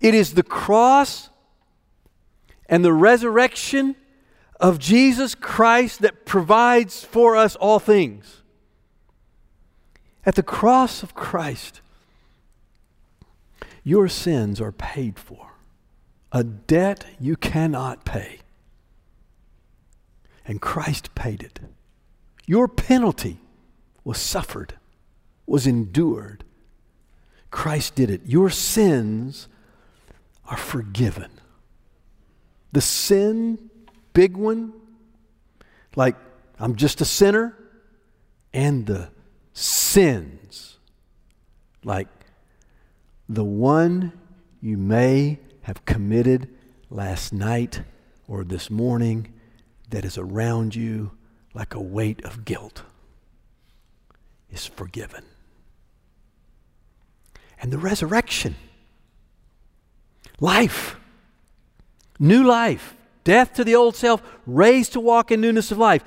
It 0.05 0.15
is 0.15 0.35
the 0.35 0.43
cross 0.43 1.31
and 2.69 2.85
the 2.85 2.93
resurrection 2.93 3.97
of 4.61 4.79
Jesus 4.79 5.35
Christ 5.35 6.03
that 6.03 6.27
provides 6.27 7.03
for 7.03 7.37
us 7.37 7.57
all 7.57 7.79
things. 7.79 8.43
At 10.27 10.35
the 10.35 10.43
cross 10.43 11.03
of 11.03 11.15
Christ, 11.15 11.81
your 13.83 14.07
sins 14.07 14.61
are 14.61 14.73
paid 14.73 15.19
for, 15.19 15.53
a 16.31 16.45
debt 16.45 17.07
you 17.19 17.35
cannot 17.35 18.05
pay. 18.05 18.41
And 20.45 20.61
Christ 20.61 21.15
paid 21.15 21.43
it. 21.43 21.61
Your 22.45 22.69
penalty 22.69 23.39
was 24.05 24.19
suffered, 24.19 24.75
was 25.47 25.67
endured. 25.67 26.45
Christ 27.51 27.95
did 27.95 28.11
it. 28.11 28.21
Your 28.27 28.51
sins 28.51 29.49
are 30.47 30.57
forgiven. 30.57 31.31
The 32.73 32.81
sin, 32.81 33.71
big 34.13 34.37
one, 34.37 34.73
like 35.97 36.17
I'm 36.59 36.77
just 36.77 37.01
a 37.01 37.05
sinner, 37.05 37.57
and 38.53 38.87
the 38.87 39.11
sins, 39.53 40.79
like 41.85 42.09
the 43.29 43.45
one 43.45 44.13
you 44.61 44.77
may 44.77 45.39
have 45.63 45.85
committed 45.85 46.49
last 46.91 47.33
night 47.33 47.83
or 48.29 48.45
this 48.45 48.71
morning 48.71 49.33
that 49.91 50.05
is 50.05 50.19
around 50.19 50.75
you 50.75 51.13
like 51.55 51.75
a 51.75 51.81
weight 51.81 52.25
of 52.25 52.45
guilt, 52.45 52.83
is 54.51 54.67
forgiven. 54.67 55.25
And 57.61 57.73
the 57.73 57.79
resurrection, 57.79 58.57
life, 60.45 61.01
new 62.19 62.45
life, 62.45 62.95
death 63.25 63.55
to 63.55 63.65
the 63.65 63.75
old 63.75 63.97
self, 63.97 64.23
raised 64.47 64.93
to 64.93 65.01
walk 65.01 65.31
in 65.31 65.41
newness 65.41 65.73
of 65.73 65.79
life. 65.79 66.05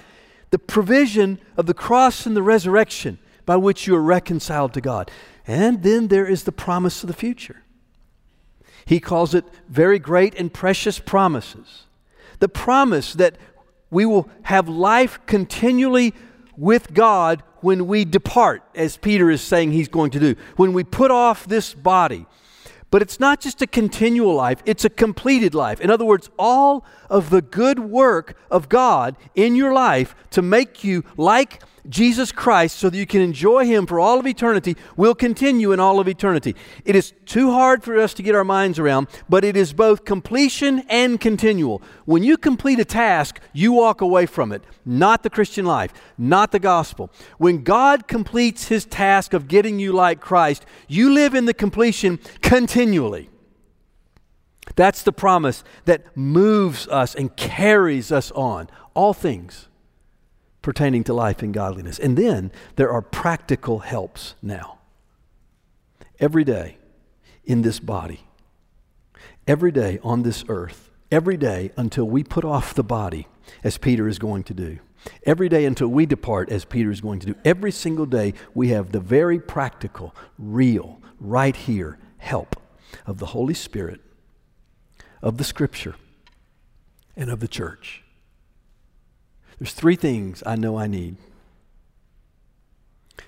The 0.52 0.60
provision 0.60 1.40
of 1.58 1.66
the 1.66 1.74
cross 1.74 2.28
and 2.28 2.36
the 2.36 2.44
resurrection 2.44 3.18
by 3.48 3.58
which 3.58 3.88
you 3.88 3.96
are 3.96 4.02
reconciled 4.02 4.74
to 4.76 4.82
God. 4.82 5.10
And 5.48 5.82
then 5.82 6.10
there 6.10 6.28
is 6.28 6.44
the 6.44 6.52
promise 6.52 7.02
of 7.02 7.08
the 7.08 7.16
future. 7.16 7.64
He 8.86 9.00
calls 9.00 9.34
it 9.34 9.44
very 9.68 9.98
great 9.98 10.36
and 10.36 10.54
precious 10.54 11.00
promises. 11.00 11.86
The 12.40 12.48
promise 12.48 13.14
that 13.14 13.38
we 13.90 14.06
will 14.06 14.30
have 14.44 14.70
life 14.70 15.20
continually 15.26 16.14
with 16.56 16.94
God 16.94 17.42
when 17.62 17.88
we 17.88 18.06
depart, 18.06 18.62
as 18.76 18.98
Peter 18.98 19.32
is 19.32 19.42
saying 19.42 19.72
he's 19.72 19.88
going 19.88 20.12
to 20.12 20.20
do. 20.20 20.36
When 20.58 20.74
we 20.74 20.84
put 20.84 21.10
off 21.10 21.48
this 21.48 21.74
body, 21.74 22.28
but 22.90 23.02
it's 23.02 23.20
not 23.20 23.42
just 23.42 23.62
a 23.62 23.68
continual 23.68 24.34
life, 24.34 24.62
it's 24.66 24.86
a 24.86 24.90
completed 24.90 25.54
life. 25.54 25.82
In 25.82 25.90
other 25.90 26.06
words, 26.06 26.30
all 26.38 26.86
of 27.10 27.30
the 27.30 27.42
good 27.42 27.80
work 27.80 28.38
of 28.50 28.70
God 28.70 29.16
in 29.36 29.56
your 29.56 29.74
life 29.74 30.16
to 30.32 30.42
make 30.42 30.84
you 30.84 31.04
like 31.18 31.62
Jesus 31.90 32.32
Christ 32.32 32.78
so 32.78 32.90
that 32.90 32.98
you 32.98 33.06
can 33.06 33.22
enjoy 33.22 33.66
Him 33.66 33.86
for 33.86 34.00
all 34.00 34.20
of 34.20 34.28
eternity 34.28 34.76
will 34.96 35.16
continue 35.16 35.72
in 35.72 35.80
all 35.80 36.00
of 36.00 36.08
eternity. 36.08 36.56
It 36.86 36.96
is 36.96 37.14
too 37.26 37.52
hard 37.52 37.84
for 37.84 37.98
us 37.98 38.14
to 38.16 38.24
get 38.24 38.36
our 38.36 38.44
minds 38.44 38.80
around, 38.80 39.08
but 39.30 39.44
it 39.44 39.56
is 39.56 39.74
both 39.74 40.06
completion 40.06 40.80
and 40.90 41.20
continual. 41.20 41.82
When 42.06 42.24
you 42.24 42.38
complete 42.38 42.80
a 42.80 42.86
task, 42.86 43.40
you 43.54 43.72
walk 43.72 44.02
away 44.02 44.26
from 44.26 44.52
it, 44.52 44.64
not 44.86 45.24
the 45.24 45.30
Christian 45.30 45.66
life, 45.66 45.94
not 46.18 46.52
the 46.52 46.60
gospel. 46.60 47.12
When 47.38 47.64
God 47.64 48.08
completes 48.08 48.68
His 48.68 48.86
task 48.86 49.34
of 49.34 49.48
getting 49.48 49.80
you 49.80 49.94
like 49.94 50.20
Christ, 50.20 50.66
you 50.88 51.14
live 51.14 51.34
in 51.34 51.46
the 51.46 51.54
completion 51.54 52.20
continually. 52.42 53.30
That's 54.76 55.04
the 55.04 55.14
promise 55.14 55.64
that 55.86 56.16
moves 56.16 56.88
us 56.88 57.16
and 57.16 57.36
carries 57.36 58.12
us 58.12 58.32
on. 58.32 58.70
All 58.94 59.14
things 59.14 59.68
pertaining 60.68 61.02
to 61.02 61.14
life 61.14 61.42
and 61.42 61.54
godliness. 61.54 61.98
And 61.98 62.18
then 62.18 62.52
there 62.76 62.92
are 62.92 63.02
practical 63.02 63.80
helps 63.80 64.36
now. 64.42 64.80
Every 66.20 66.44
day 66.44 66.78
in 67.46 67.62
this 67.62 67.80
body, 67.80 68.28
every 69.48 69.72
day 69.72 69.98
on 70.04 70.24
this 70.24 70.44
earth, 70.50 70.92
every 71.10 71.38
day 71.38 71.72
until 71.78 72.04
we 72.04 72.22
put 72.22 72.44
off 72.44 72.74
the 72.74 72.84
body, 72.84 73.30
as 73.64 73.78
Peter 73.78 74.10
is 74.10 74.20
going 74.20 74.44
to 74.44 74.54
do. 74.54 74.80
Every 75.26 75.48
day 75.48 75.64
until 75.64 75.88
we 75.88 76.06
depart, 76.06 76.52
as 76.52 76.66
Peter 76.66 76.92
is 76.92 77.00
going 77.00 77.22
to 77.22 77.28
do. 77.28 77.36
Every 77.46 77.72
single 77.72 78.06
day, 78.06 78.34
we 78.54 78.68
have 78.68 78.92
the 78.92 79.00
very 79.00 79.40
practical, 79.40 80.14
real, 80.38 81.02
right 81.18 81.56
here 81.56 81.98
help 82.18 82.58
of 83.06 83.20
the 83.20 83.28
Holy 83.28 83.54
Spirit, 83.54 84.02
of 85.22 85.38
the 85.38 85.46
Scripture, 85.46 85.96
and 87.16 87.30
of 87.30 87.40
the 87.40 87.48
church. 87.48 88.04
There's 89.60 89.74
three 89.74 89.96
things 89.96 90.44
I 90.46 90.56
know 90.56 90.78
I 90.78 90.88
need. 90.88 91.18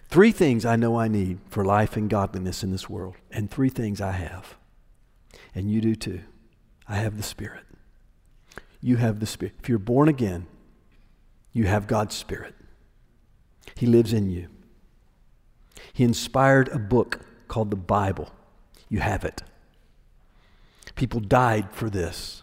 Three 0.10 0.32
things 0.32 0.66
I 0.66 0.76
know 0.76 1.00
I 1.00 1.08
need 1.08 1.40
for 1.50 1.64
life 1.64 1.96
and 1.96 2.10
godliness 2.10 2.64
in 2.64 2.72
this 2.72 2.90
world, 2.90 3.16
and 3.32 3.50
three 3.50 3.70
things 3.70 4.02
I 4.02 4.12
have. 4.12 4.56
And 5.54 5.72
you 5.72 5.82
do 5.82 5.96
too. 5.96 6.22
I 6.88 6.96
have 6.96 7.18
the 7.18 7.24
Spirit. 7.24 7.64
you 8.82 8.96
have 8.96 9.20
the 9.20 9.26
Spirit. 9.26 9.56
If 9.62 9.70
you're 9.70 9.78
born 9.78 10.08
again, 10.08 10.48
you 11.52 11.66
have 11.66 11.86
God's 11.86 12.16
Spirit. 12.16 12.56
He 13.76 13.86
lives 13.86 14.14
in 14.14 14.30
you. 14.30 14.48
He 15.94 16.04
inspired 16.04 16.70
a 16.70 16.80
book 16.80 17.22
called 17.48 17.72
the 17.72 17.76
Bible. 17.76 18.32
You 18.88 19.00
have 19.02 19.26
it. 19.26 19.44
People 20.96 21.20
died 21.20 21.72
for 21.72 21.90
this. 21.90 22.42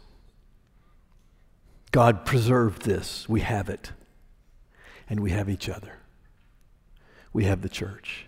God 1.92 2.24
preserved 2.24 2.82
this. 2.82 3.28
We 3.28 3.40
have 3.40 3.68
it. 3.68 3.92
And 5.08 5.20
we 5.20 5.30
have 5.30 5.48
each 5.48 5.68
other. 5.68 5.92
We 7.32 7.44
have 7.44 7.62
the 7.62 7.68
church. 7.68 8.26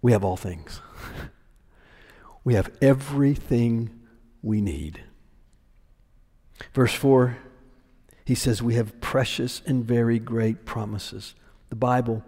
We 0.00 0.12
have 0.12 0.24
all 0.24 0.36
things. 0.36 0.80
we 2.44 2.54
have 2.54 2.70
everything 2.80 4.00
we 4.42 4.60
need. 4.60 5.02
Verse 6.72 6.94
4, 6.94 7.36
he 8.24 8.34
says, 8.34 8.62
We 8.62 8.74
have 8.74 9.00
precious 9.00 9.62
and 9.66 9.84
very 9.84 10.18
great 10.18 10.64
promises. 10.64 11.34
The 11.68 11.76
Bible 11.76 12.24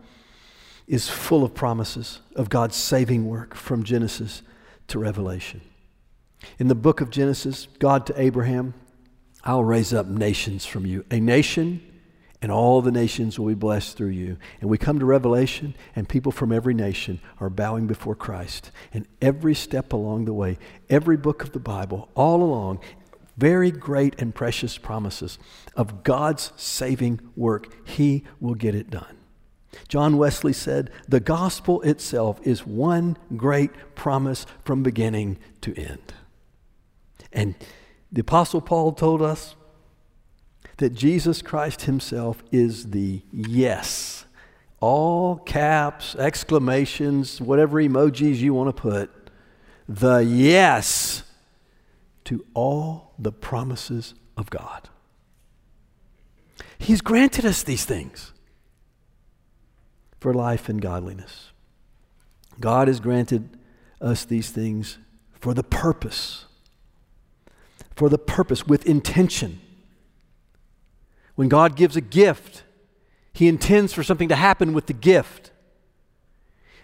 is 0.87 1.09
full 1.09 1.45
of 1.45 1.55
promises 1.55 2.21
of 2.37 2.49
God's 2.49 2.77
saving 2.77 3.27
work 3.27 3.55
from 3.55 3.85
Genesis 3.85 4.43
to 4.89 4.99
Revelation. 4.99 5.63
In 6.59 6.69
the 6.69 6.75
book 6.75 7.01
of 7.01 7.11
Genesis, 7.11 7.69
God 7.79 8.07
to 8.07 8.21
Abraham, 8.21 8.75
I'll 9.45 9.63
raise 9.63 9.93
up 9.93 10.07
nations 10.07 10.65
from 10.65 10.87
you. 10.87 11.05
A 11.11 11.21
nation, 11.21 11.83
and 12.41 12.51
all 12.51 12.81
the 12.81 12.91
nations 12.91 13.39
will 13.39 13.49
be 13.49 13.55
blessed 13.55 13.97
through 13.97 14.09
you. 14.09 14.39
And 14.61 14.71
we 14.71 14.79
come 14.79 14.99
to 14.99 15.05
Revelation, 15.05 15.75
and 15.95 16.09
people 16.09 16.33
from 16.33 16.51
every 16.51 16.75
nation 16.75 17.21
are 17.41 17.51
bowing 17.51 17.87
before 17.87 18.15
Christ. 18.15 18.71
And 18.93 19.07
every 19.21 19.55
step 19.55 19.93
along 19.93 20.25
the 20.25 20.33
way, 20.33 20.59
every 20.89 21.19
book 21.19 21.43
of 21.43 21.53
the 21.53 21.61
Bible, 21.61 22.09
all 22.15 22.43
along, 22.43 22.81
very 23.37 23.71
great 23.71 24.15
and 24.19 24.35
precious 24.35 24.79
promises 24.79 25.39
of 25.77 26.05
God's 26.05 26.53
saving 26.57 27.21
work. 27.37 27.87
He 27.87 28.25
will 28.41 28.55
get 28.55 28.75
it 28.75 28.91
done. 28.91 29.19
John 29.89 30.17
Wesley 30.17 30.53
said, 30.53 30.91
The 31.09 31.21
gospel 31.21 31.83
itself 31.83 32.41
is 32.45 32.67
one 32.67 33.17
great 33.37 33.73
promise 33.95 34.47
from 34.65 34.83
beginning 34.83 35.39
to 35.63 35.75
end. 35.77 36.15
And 37.33 37.55
the 38.15 38.21
Apostle 38.21 38.61
Paul 38.61 38.93
told 38.93 39.21
us 39.21 39.57
that 40.77 40.91
Jesus 40.91 41.43
Christ 41.43 41.83
Himself 41.83 42.43
is 42.53 42.91
the 42.91 43.23
yes. 43.33 44.25
All 44.79 45.37
caps, 45.37 46.15
exclamations, 46.15 47.41
whatever 47.41 47.83
emojis 47.83 48.37
you 48.37 48.55
want 48.55 48.75
to 48.75 48.81
put, 48.81 49.11
the 49.89 50.19
yes 50.19 51.25
to 52.25 52.45
all 52.55 53.15
the 53.19 53.33
promises 53.33 54.15
of 54.37 54.49
God. 54.49 54.89
He's 56.79 57.01
granted 57.01 57.45
us 57.45 57.65
these 57.65 57.85
things 57.85 58.33
for 60.21 60.33
life 60.33 60.69
and 60.69 60.81
godliness. 60.81 61.51
God 62.61 62.87
has 62.87 63.01
granted 63.01 63.59
us 64.01 64.25
these 64.25 64.51
things 64.51 64.99
for 65.41 65.53
the 65.53 65.65
purpose, 65.65 66.47
for 67.95 68.09
the 68.09 68.19
purpose 68.19 68.67
with 68.67 68.87
intention. 68.87 69.61
When 71.35 71.49
God 71.49 71.77
gives 71.77 71.97
a 71.97 72.01
gift, 72.01 72.65
He 73.33 73.49
intends 73.49 73.93
for 73.93 74.03
something 74.03 74.29
to 74.29 74.37
happen 74.37 74.73
with 74.73 74.87
the 74.87 74.93
gift. 74.93 75.51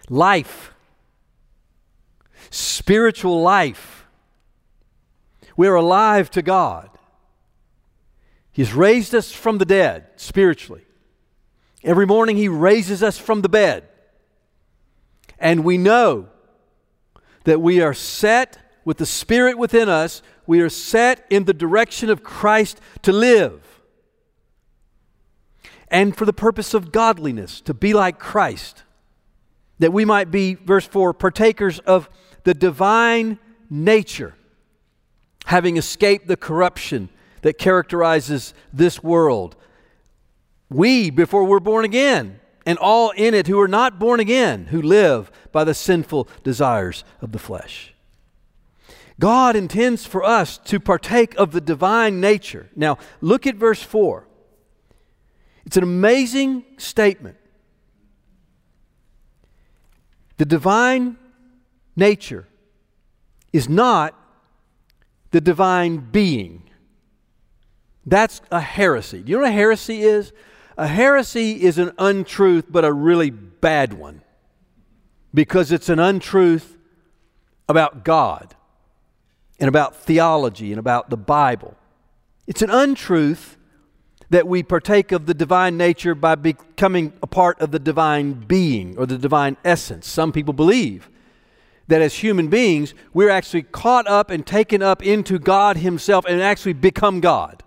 Life, 0.09 0.73
spiritual 2.49 3.41
life. 3.41 4.05
We're 5.55 5.75
alive 5.75 6.29
to 6.31 6.41
God. 6.41 6.89
He's 8.51 8.73
raised 8.73 9.15
us 9.15 9.31
from 9.31 9.57
the 9.57 9.65
dead 9.65 10.07
spiritually. 10.17 10.85
Every 11.83 12.05
morning 12.05 12.37
He 12.37 12.47
raises 12.47 13.01
us 13.01 13.17
from 13.17 13.41
the 13.41 13.49
bed. 13.49 13.87
And 15.39 15.63
we 15.63 15.77
know 15.77 16.27
that 17.45 17.61
we 17.61 17.81
are 17.81 17.93
set 17.93 18.57
with 18.85 18.97
the 18.97 19.05
Spirit 19.05 19.57
within 19.57 19.89
us, 19.89 20.21
we 20.51 20.59
are 20.59 20.67
set 20.67 21.25
in 21.29 21.45
the 21.45 21.53
direction 21.53 22.09
of 22.09 22.23
Christ 22.23 22.81
to 23.03 23.13
live. 23.13 23.81
And 25.87 26.13
for 26.13 26.25
the 26.25 26.33
purpose 26.33 26.73
of 26.73 26.91
godliness, 26.91 27.61
to 27.61 27.73
be 27.73 27.93
like 27.93 28.19
Christ. 28.19 28.83
That 29.79 29.93
we 29.93 30.03
might 30.03 30.29
be, 30.29 30.55
verse 30.55 30.85
4, 30.85 31.13
partakers 31.13 31.79
of 31.79 32.09
the 32.43 32.53
divine 32.53 33.39
nature, 33.69 34.35
having 35.45 35.77
escaped 35.77 36.27
the 36.27 36.35
corruption 36.35 37.07
that 37.43 37.57
characterizes 37.57 38.53
this 38.73 39.01
world 39.01 39.55
we, 40.69 41.11
before 41.11 41.45
we're 41.45 41.61
born 41.61 41.85
again, 41.85 42.41
and 42.65 42.77
all 42.77 43.11
in 43.11 43.33
it 43.33 43.47
who 43.47 43.57
are 43.61 43.69
not 43.69 43.99
born 43.99 44.19
again, 44.19 44.65
who 44.65 44.81
live 44.81 45.31
by 45.53 45.63
the 45.63 45.73
sinful 45.73 46.27
desires 46.43 47.05
of 47.21 47.31
the 47.31 47.39
flesh. 47.39 47.90
God 49.21 49.55
intends 49.55 50.07
for 50.07 50.23
us 50.23 50.57
to 50.65 50.79
partake 50.79 51.35
of 51.35 51.51
the 51.51 51.61
divine 51.61 52.19
nature. 52.19 52.71
Now, 52.75 52.97
look 53.21 53.45
at 53.45 53.55
verse 53.55 53.83
4. 53.83 54.27
It's 55.63 55.77
an 55.77 55.83
amazing 55.83 56.65
statement. 56.77 57.37
The 60.37 60.45
divine 60.45 61.17
nature 61.95 62.47
is 63.53 63.69
not 63.69 64.15
the 65.29 65.39
divine 65.39 65.97
being. 65.97 66.63
That's 68.03 68.41
a 68.49 68.59
heresy. 68.59 69.21
Do 69.21 69.29
you 69.29 69.37
know 69.37 69.43
what 69.43 69.49
a 69.49 69.53
heresy 69.53 70.01
is? 70.01 70.33
A 70.79 70.87
heresy 70.87 71.61
is 71.61 71.77
an 71.77 71.91
untruth, 71.99 72.65
but 72.71 72.83
a 72.83 72.91
really 72.91 73.29
bad 73.29 73.93
one 73.93 74.23
because 75.31 75.71
it's 75.71 75.89
an 75.89 75.99
untruth 75.99 76.75
about 77.69 78.03
God 78.03 78.55
and 79.61 79.69
about 79.69 79.95
theology 79.95 80.71
and 80.71 80.79
about 80.79 81.09
the 81.09 81.15
Bible. 81.17 81.77
It's 82.47 82.63
an 82.63 82.71
untruth 82.71 83.57
that 84.31 84.47
we 84.47 84.63
partake 84.63 85.11
of 85.11 85.27
the 85.27 85.33
divine 85.33 85.77
nature 85.77 86.15
by 86.15 86.35
becoming 86.35 87.13
a 87.21 87.27
part 87.27 87.61
of 87.61 87.71
the 87.71 87.79
divine 87.79 88.33
being 88.33 88.97
or 88.97 89.05
the 89.05 89.17
divine 89.17 89.57
essence. 89.63 90.07
Some 90.07 90.31
people 90.31 90.53
believe 90.53 91.09
that 91.87 92.01
as 92.01 92.15
human 92.15 92.47
beings, 92.47 92.95
we're 93.13 93.29
actually 93.29 93.63
caught 93.63 94.07
up 94.07 94.31
and 94.31 94.47
taken 94.47 94.81
up 94.81 95.03
into 95.03 95.37
God 95.37 95.77
Himself 95.77 96.25
and 96.25 96.41
actually 96.41 96.73
become 96.73 97.19
God. 97.19 97.63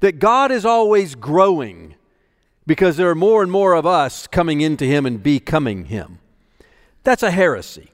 That 0.00 0.18
God 0.18 0.50
is 0.50 0.64
always 0.64 1.14
growing 1.14 1.96
because 2.66 2.96
there 2.96 3.10
are 3.10 3.14
more 3.14 3.42
and 3.42 3.52
more 3.52 3.74
of 3.74 3.84
us 3.84 4.26
coming 4.26 4.60
into 4.60 4.86
Him 4.86 5.04
and 5.04 5.22
becoming 5.22 5.86
Him. 5.86 6.20
That's 7.02 7.22
a 7.22 7.30
heresy. 7.30 7.90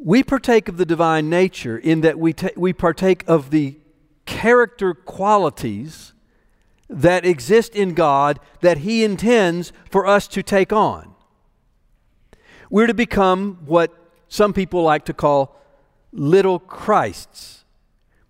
We 0.00 0.22
partake 0.22 0.68
of 0.68 0.76
the 0.76 0.86
divine 0.86 1.28
nature 1.28 1.76
in 1.76 2.02
that 2.02 2.18
we, 2.18 2.32
ta- 2.32 2.48
we 2.56 2.72
partake 2.72 3.24
of 3.26 3.50
the 3.50 3.76
character 4.26 4.94
qualities 4.94 6.12
that 6.88 7.24
exist 7.24 7.74
in 7.74 7.94
God 7.94 8.38
that 8.60 8.78
He 8.78 9.02
intends 9.04 9.72
for 9.90 10.06
us 10.06 10.28
to 10.28 10.42
take 10.42 10.72
on. 10.72 11.14
We're 12.70 12.86
to 12.86 12.94
become 12.94 13.58
what 13.66 13.92
some 14.28 14.52
people 14.52 14.82
like 14.82 15.04
to 15.06 15.12
call 15.12 15.56
little 16.12 16.58
Christs. 16.58 17.64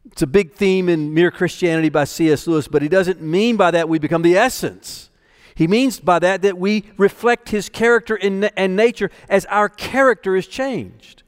It's 0.06 0.22
a 0.22 0.26
big 0.26 0.52
theme 0.52 0.88
in 0.88 1.12
Mere 1.12 1.30
Christianity 1.30 1.90
by 1.90 2.04
C.S. 2.04 2.46
Lewis, 2.46 2.66
but 2.66 2.82
he 2.82 2.88
doesn't 2.88 3.20
mean 3.20 3.56
by 3.56 3.70
that 3.72 3.88
we 3.88 3.98
become 3.98 4.22
the 4.22 4.36
essence. 4.36 5.10
He 5.54 5.66
means 5.66 6.00
by 6.00 6.18
that 6.20 6.42
that 6.42 6.56
we 6.56 6.84
reflect 6.96 7.50
his 7.50 7.68
character 7.68 8.16
and 8.16 8.76
nature 8.76 9.10
as 9.28 9.44
our 9.46 9.68
character 9.68 10.34
is 10.36 10.46
changed. 10.46 11.24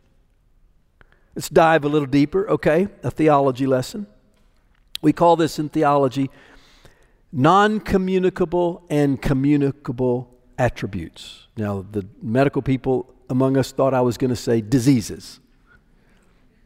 Let's 1.34 1.48
dive 1.48 1.84
a 1.84 1.88
little 1.88 2.06
deeper, 2.06 2.48
okay? 2.50 2.88
A 3.02 3.10
theology 3.10 3.66
lesson. 3.66 4.06
We 5.02 5.12
call 5.12 5.36
this 5.36 5.58
in 5.58 5.68
theology 5.68 6.30
non 7.32 7.80
communicable 7.80 8.82
and 8.90 9.20
communicable 9.20 10.28
attributes. 10.58 11.46
Now, 11.56 11.86
the 11.90 12.06
medical 12.22 12.62
people 12.62 13.12
among 13.28 13.56
us 13.56 13.72
thought 13.72 13.94
I 13.94 14.00
was 14.00 14.18
going 14.18 14.30
to 14.30 14.36
say 14.36 14.60
diseases, 14.60 15.40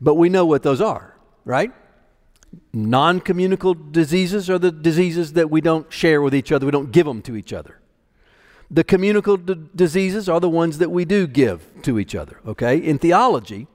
but 0.00 0.14
we 0.14 0.28
know 0.28 0.46
what 0.46 0.62
those 0.62 0.80
are, 0.80 1.14
right? 1.44 1.70
Non 2.72 3.20
communicable 3.20 3.74
diseases 3.74 4.48
are 4.48 4.58
the 4.58 4.72
diseases 4.72 5.34
that 5.34 5.50
we 5.50 5.60
don't 5.60 5.92
share 5.92 6.22
with 6.22 6.34
each 6.34 6.50
other, 6.52 6.66
we 6.66 6.72
don't 6.72 6.92
give 6.92 7.06
them 7.06 7.20
to 7.22 7.36
each 7.36 7.52
other. 7.52 7.80
The 8.70 8.82
communicable 8.82 9.36
d- 9.36 9.68
diseases 9.74 10.28
are 10.28 10.40
the 10.40 10.48
ones 10.48 10.78
that 10.78 10.90
we 10.90 11.04
do 11.04 11.26
give 11.26 11.82
to 11.82 11.98
each 11.98 12.14
other, 12.14 12.40
okay? 12.46 12.78
In 12.78 12.98
theology, 12.98 13.66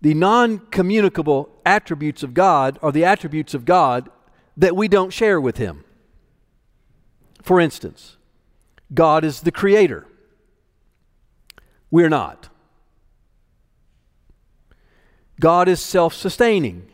the 0.00 0.14
non 0.14 0.58
communicable 0.58 1.50
attributes 1.64 2.22
of 2.22 2.34
God 2.34 2.78
are 2.82 2.92
the 2.92 3.04
attributes 3.04 3.54
of 3.54 3.64
God 3.64 4.08
that 4.56 4.76
we 4.76 4.88
don't 4.88 5.12
share 5.12 5.40
with 5.40 5.56
Him. 5.56 5.84
For 7.42 7.60
instance, 7.60 8.16
God 8.92 9.24
is 9.24 9.40
the 9.40 9.52
creator. 9.52 10.06
We're 11.90 12.08
not. 12.08 12.48
God 15.40 15.68
is 15.68 15.80
self 15.80 16.14
sustaining. 16.14 16.90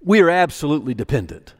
we 0.00 0.20
are 0.20 0.30
absolutely 0.30 0.92
dependent. 0.94 1.54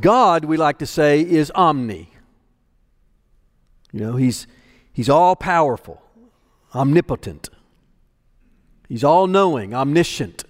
God, 0.00 0.44
we 0.44 0.56
like 0.56 0.78
to 0.78 0.86
say, 0.86 1.20
is 1.20 1.52
omni. 1.54 2.10
You 3.92 4.00
know, 4.00 4.16
he's, 4.16 4.48
he's 4.92 5.08
all 5.08 5.36
powerful, 5.36 6.02
omnipotent. 6.74 7.48
He's 8.88 9.04
all 9.04 9.26
knowing, 9.26 9.74
omniscient. 9.74 10.44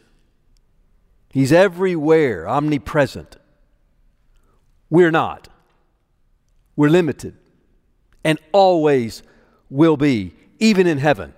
He's 1.31 1.53
everywhere, 1.53 2.49
omnipresent. 2.49 3.37
We're 4.91 5.11
not. 5.11 5.49
We're 6.77 6.89
limited 6.89 7.37
and 8.25 8.39
always 8.53 9.23
will 9.69 9.97
be, 9.97 10.35
even 10.59 10.87
in 10.87 10.99
heaven. 10.99 11.35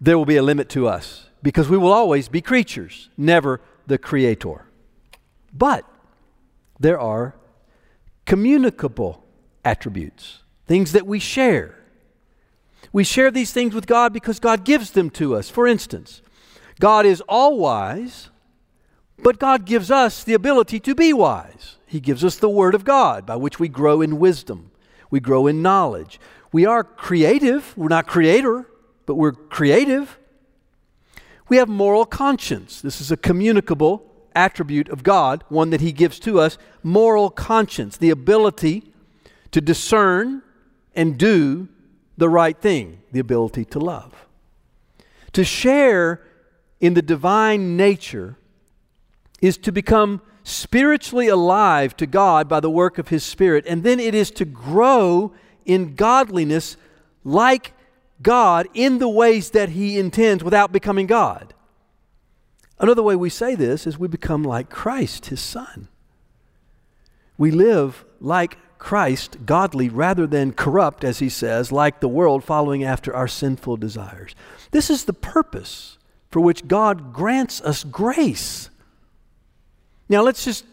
There 0.00 0.16
will 0.16 0.24
be 0.24 0.36
a 0.36 0.42
limit 0.42 0.68
to 0.70 0.88
us 0.88 1.28
because 1.42 1.68
we 1.68 1.76
will 1.76 1.92
always 1.92 2.28
be 2.28 2.40
creatures, 2.40 3.10
never 3.16 3.60
the 3.86 3.98
creator. 3.98 4.64
But 5.52 5.84
there 6.78 6.98
are 6.98 7.34
communicable 8.24 9.24
attributes, 9.64 10.42
things 10.66 10.92
that 10.92 11.06
we 11.06 11.18
share. 11.18 11.76
We 12.92 13.04
share 13.04 13.30
these 13.30 13.52
things 13.52 13.74
with 13.74 13.86
God 13.86 14.12
because 14.12 14.40
God 14.40 14.64
gives 14.64 14.90
them 14.90 15.10
to 15.10 15.36
us. 15.36 15.48
For 15.48 15.66
instance, 15.66 16.22
God 16.80 17.06
is 17.06 17.22
all 17.28 17.58
wise, 17.58 18.30
but 19.18 19.38
God 19.38 19.64
gives 19.64 19.90
us 19.90 20.24
the 20.24 20.34
ability 20.34 20.80
to 20.80 20.94
be 20.94 21.12
wise. 21.12 21.76
He 21.86 22.00
gives 22.00 22.24
us 22.24 22.36
the 22.36 22.48
Word 22.48 22.74
of 22.74 22.84
God 22.84 23.26
by 23.26 23.36
which 23.36 23.58
we 23.58 23.68
grow 23.68 24.00
in 24.00 24.18
wisdom, 24.18 24.70
we 25.10 25.20
grow 25.20 25.46
in 25.46 25.62
knowledge. 25.62 26.20
We 26.52 26.66
are 26.66 26.82
creative. 26.82 27.76
We're 27.76 27.88
not 27.88 28.06
creator, 28.06 28.66
but 29.06 29.14
we're 29.14 29.32
creative. 29.32 30.18
We 31.48 31.58
have 31.58 31.68
moral 31.68 32.04
conscience. 32.04 32.80
This 32.80 33.00
is 33.00 33.10
a 33.10 33.16
communicable 33.16 34.04
attribute 34.34 34.88
of 34.88 35.02
God, 35.02 35.44
one 35.48 35.70
that 35.70 35.80
He 35.80 35.92
gives 35.92 36.18
to 36.20 36.40
us 36.40 36.58
moral 36.82 37.30
conscience, 37.30 37.96
the 37.96 38.10
ability 38.10 38.84
to 39.50 39.60
discern 39.60 40.42
and 40.94 41.18
do 41.18 41.68
the 42.20 42.28
right 42.28 42.60
thing, 42.60 43.00
the 43.12 43.18
ability 43.18 43.64
to 43.64 43.78
love. 43.78 44.26
To 45.32 45.42
share 45.42 46.20
in 46.78 46.92
the 46.92 47.02
divine 47.02 47.78
nature 47.78 48.36
is 49.40 49.56
to 49.58 49.72
become 49.72 50.20
spiritually 50.44 51.28
alive 51.28 51.96
to 51.96 52.06
God 52.06 52.46
by 52.46 52.60
the 52.60 52.70
work 52.70 52.98
of 52.98 53.08
His 53.08 53.24
Spirit, 53.24 53.64
and 53.66 53.82
then 53.82 53.98
it 53.98 54.14
is 54.14 54.30
to 54.32 54.44
grow 54.44 55.32
in 55.64 55.94
godliness 55.94 56.76
like 57.24 57.72
God 58.20 58.68
in 58.74 58.98
the 58.98 59.08
ways 59.08 59.50
that 59.52 59.70
He 59.70 59.98
intends 59.98 60.44
without 60.44 60.72
becoming 60.72 61.06
God. 61.06 61.54
Another 62.78 63.02
way 63.02 63.16
we 63.16 63.30
say 63.30 63.54
this 63.54 63.86
is 63.86 63.98
we 63.98 64.08
become 64.08 64.42
like 64.42 64.68
Christ, 64.68 65.26
his 65.26 65.40
son. 65.40 65.88
We 67.38 67.50
live 67.50 68.04
like 68.20 68.58
Christ, 68.80 69.46
godly 69.46 69.88
rather 69.88 70.26
than 70.26 70.52
corrupt, 70.52 71.04
as 71.04 71.20
he 71.20 71.28
says, 71.28 71.70
like 71.70 72.00
the 72.00 72.08
world, 72.08 72.42
following 72.42 72.82
after 72.82 73.14
our 73.14 73.28
sinful 73.28 73.76
desires. 73.76 74.34
This 74.72 74.90
is 74.90 75.04
the 75.04 75.12
purpose 75.12 75.98
for 76.30 76.40
which 76.40 76.66
God 76.66 77.12
grants 77.12 77.60
us 77.60 77.84
grace. 77.84 78.70
Now, 80.08 80.22
let's 80.22 80.44
just 80.44 80.64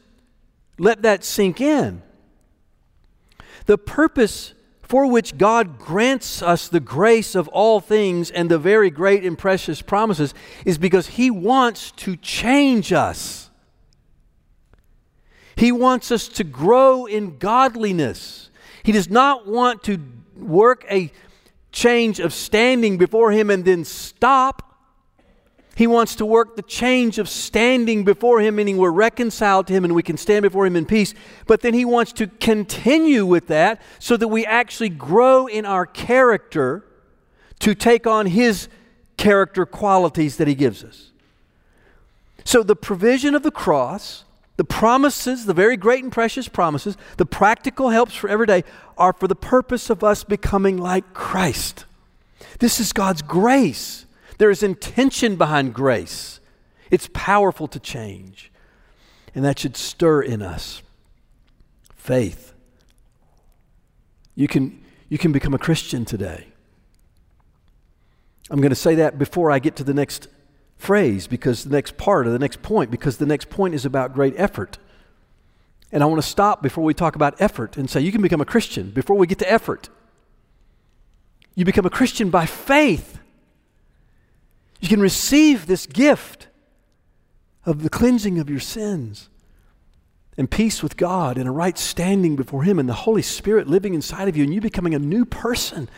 let 0.79 1.03
that 1.03 1.23
sink 1.23 1.61
in. 1.61 2.01
The 3.65 3.77
purpose 3.77 4.53
for 4.81 5.05
which 5.05 5.37
God 5.37 5.77
grants 5.77 6.41
us 6.41 6.69
the 6.69 6.79
grace 6.79 7.35
of 7.35 7.49
all 7.49 7.81
things 7.81 8.31
and 8.31 8.49
the 8.49 8.57
very 8.57 8.89
great 8.89 9.25
and 9.25 9.37
precious 9.37 9.81
promises 9.81 10.33
is 10.65 10.77
because 10.77 11.07
He 11.07 11.29
wants 11.29 11.91
to 11.97 12.15
change 12.15 12.93
us. 12.93 13.46
He 15.57 15.71
wants 15.71 16.11
us 16.11 16.27
to 16.29 16.43
grow 16.43 17.05
in 17.05 17.39
godliness. 17.39 18.49
He 18.83 18.91
does 18.91 19.09
not 19.09 19.47
want 19.47 19.83
to 19.85 19.99
work 20.35 20.85
a 20.89 21.11
change 21.71 22.19
of 22.19 22.31
standing 22.31 22.97
before 22.97 23.31
Him 23.31 23.49
and 23.49 23.65
then 23.65 23.83
stop. 23.83 24.63
He 25.75 25.87
wants 25.87 26.15
to 26.15 26.25
work 26.25 26.55
the 26.55 26.61
change 26.61 27.17
of 27.17 27.27
standing 27.27 28.03
before 28.03 28.39
Him, 28.39 28.55
meaning 28.55 28.77
we're 28.77 28.91
reconciled 28.91 29.67
to 29.67 29.73
Him 29.73 29.83
and 29.83 29.95
we 29.95 30.03
can 30.03 30.17
stand 30.17 30.43
before 30.43 30.65
Him 30.65 30.75
in 30.75 30.85
peace. 30.85 31.15
But 31.47 31.61
then 31.61 31.73
He 31.73 31.85
wants 31.85 32.13
to 32.13 32.27
continue 32.27 33.25
with 33.25 33.47
that 33.47 33.81
so 33.99 34.15
that 34.15 34.27
we 34.27 34.45
actually 34.45 34.89
grow 34.89 35.47
in 35.47 35.65
our 35.65 35.85
character 35.87 36.85
to 37.59 37.73
take 37.73 38.05
on 38.05 38.27
His 38.27 38.69
character 39.17 39.65
qualities 39.65 40.37
that 40.37 40.47
He 40.47 40.55
gives 40.55 40.83
us. 40.83 41.11
So 42.43 42.61
the 42.63 42.75
provision 42.75 43.35
of 43.35 43.43
the 43.43 43.51
cross, 43.51 44.23
the 44.57 44.63
promises, 44.63 45.45
the 45.45 45.53
very 45.53 45.77
great 45.77 46.03
and 46.03 46.11
precious 46.11 46.47
promises, 46.47 46.97
the 47.17 47.25
practical 47.25 47.89
helps 47.89 48.15
for 48.15 48.27
every 48.27 48.47
day 48.47 48.63
are 48.97 49.13
for 49.13 49.27
the 49.27 49.35
purpose 49.35 49.89
of 49.89 50.03
us 50.03 50.23
becoming 50.23 50.77
like 50.77 51.13
Christ. 51.13 51.85
This 52.59 52.79
is 52.79 52.91
God's 52.91 53.21
grace. 53.21 54.05
There 54.39 54.49
is 54.49 54.63
intention 54.63 55.35
behind 55.35 55.73
grace. 55.73 56.39
It's 56.89 57.07
powerful 57.13 57.67
to 57.67 57.79
change. 57.79 58.51
And 59.35 59.45
that 59.45 59.59
should 59.59 59.77
stir 59.77 60.23
in 60.23 60.41
us 60.41 60.81
faith. 61.95 62.53
You 64.33 64.47
can, 64.47 64.83
you 65.09 65.17
can 65.17 65.31
become 65.31 65.53
a 65.53 65.59
Christian 65.59 66.05
today. 66.05 66.47
I'm 68.49 68.59
going 68.59 68.69
to 68.69 68.75
say 68.75 68.95
that 68.95 69.19
before 69.19 69.51
I 69.51 69.59
get 69.59 69.75
to 69.75 69.83
the 69.83 69.93
next 69.93 70.27
phrase, 70.77 71.27
because 71.27 71.63
the 71.63 71.71
next 71.71 71.97
part 71.97 72.27
or 72.27 72.31
the 72.31 72.39
next 72.39 72.61
point, 72.61 72.91
because 72.91 73.17
the 73.17 73.25
next 73.25 73.49
point 73.49 73.73
is 73.73 73.85
about 73.85 74.13
great 74.13 74.33
effort. 74.37 74.77
And 75.91 76.03
I 76.03 76.05
want 76.05 76.21
to 76.21 76.27
stop 76.27 76.61
before 76.61 76.83
we 76.83 76.93
talk 76.93 77.15
about 77.15 77.39
effort 77.41 77.77
and 77.77 77.89
say 77.89 78.01
you 78.01 78.11
can 78.11 78.21
become 78.21 78.41
a 78.41 78.45
Christian 78.45 78.91
before 78.91 79.17
we 79.17 79.27
get 79.27 79.39
to 79.39 79.51
effort. 79.51 79.89
You 81.55 81.65
become 81.65 81.85
a 81.85 81.89
Christian 81.89 82.29
by 82.29 82.45
faith. 82.45 83.19
You 84.79 84.89
can 84.89 85.01
receive 85.01 85.65
this 85.65 85.85
gift 85.85 86.47
of 87.65 87.83
the 87.83 87.89
cleansing 87.89 88.37
of 88.37 88.49
your 88.49 88.59
sins 88.59 89.29
and 90.37 90.51
peace 90.51 90.83
with 90.83 90.97
God 90.97 91.37
and 91.37 91.47
a 91.47 91.51
right 91.51 91.77
standing 91.77 92.35
before 92.35 92.63
Him 92.63 92.77
and 92.77 92.87
the 92.87 92.93
Holy 92.93 93.23
Spirit 93.23 93.67
living 93.67 93.95
inside 93.95 94.27
of 94.27 94.37
you 94.37 94.43
and 94.43 94.53
you 94.53 94.61
becoming 94.61 94.93
a 94.93 94.99
new 94.99 95.25
person. 95.25 95.89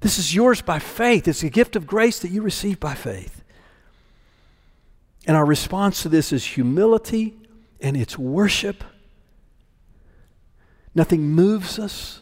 This 0.00 0.18
is 0.18 0.34
yours 0.34 0.60
by 0.60 0.78
faith. 0.78 1.26
It's 1.26 1.42
a 1.42 1.48
gift 1.48 1.76
of 1.76 1.86
grace 1.86 2.18
that 2.18 2.30
you 2.30 2.42
receive 2.42 2.78
by 2.78 2.94
faith. 2.94 3.42
And 5.26 5.36
our 5.36 5.44
response 5.44 6.02
to 6.02 6.08
this 6.08 6.32
is 6.32 6.44
humility 6.44 7.36
and 7.80 7.96
it's 7.96 8.16
worship. 8.16 8.84
Nothing 10.94 11.22
moves 11.22 11.78
us 11.78 12.20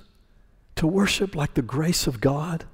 to 0.76 0.86
worship 0.86 1.36
like 1.36 1.54
the 1.54 1.62
grace 1.62 2.06
of 2.06 2.20
God 2.20 2.64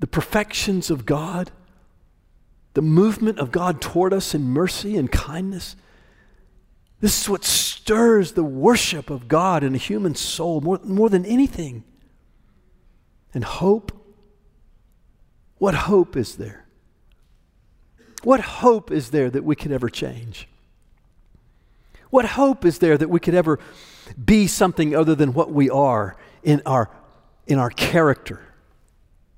the 0.00 0.06
perfections 0.06 0.90
of 0.90 1.06
God, 1.06 1.52
the 2.72 2.82
movement 2.82 3.38
of 3.38 3.52
God 3.52 3.80
toward 3.80 4.12
us 4.12 4.34
in 4.34 4.44
mercy 4.44 4.96
and 4.96 5.12
kindness. 5.12 5.76
This 7.00 7.22
is 7.22 7.28
what 7.28 7.44
stirs 7.44 8.32
the 8.32 8.44
worship 8.44 9.10
of 9.10 9.28
God 9.28 9.62
in 9.62 9.74
a 9.74 9.78
human 9.78 10.14
soul 10.14 10.62
more, 10.62 10.80
more 10.82 11.10
than 11.10 11.24
anything. 11.26 11.84
And 13.32 13.44
hope. 13.44 13.92
What 15.58 15.74
hope 15.74 16.16
is 16.16 16.36
there? 16.36 16.66
What 18.22 18.40
hope 18.40 18.90
is 18.90 19.10
there 19.10 19.30
that 19.30 19.44
we 19.44 19.56
could 19.56 19.72
ever 19.72 19.88
change? 19.88 20.48
What 22.10 22.24
hope 22.24 22.64
is 22.64 22.78
there 22.78 22.98
that 22.98 23.08
we 23.08 23.20
could 23.20 23.34
ever 23.34 23.58
be 24.22 24.46
something 24.46 24.94
other 24.94 25.14
than 25.14 25.32
what 25.32 25.52
we 25.52 25.70
are 25.70 26.16
in 26.42 26.60
our, 26.66 26.90
in 27.46 27.58
our 27.58 27.70
character? 27.70 28.40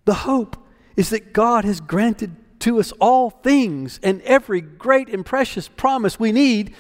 The 0.05 0.15
hope 0.15 0.57
is 0.97 1.11
that 1.11 1.33
God 1.33 1.65
has 1.65 1.81
granted 1.81 2.35
to 2.61 2.81
us 2.81 2.93
all 2.93 3.31
things 3.31 4.01
and 4.03 4.23
every 4.23 4.61
great 4.61 5.09
and 5.09 5.25
precious 5.25 5.69
promise 5.69 6.19
we 6.19 6.33
need 6.33 6.75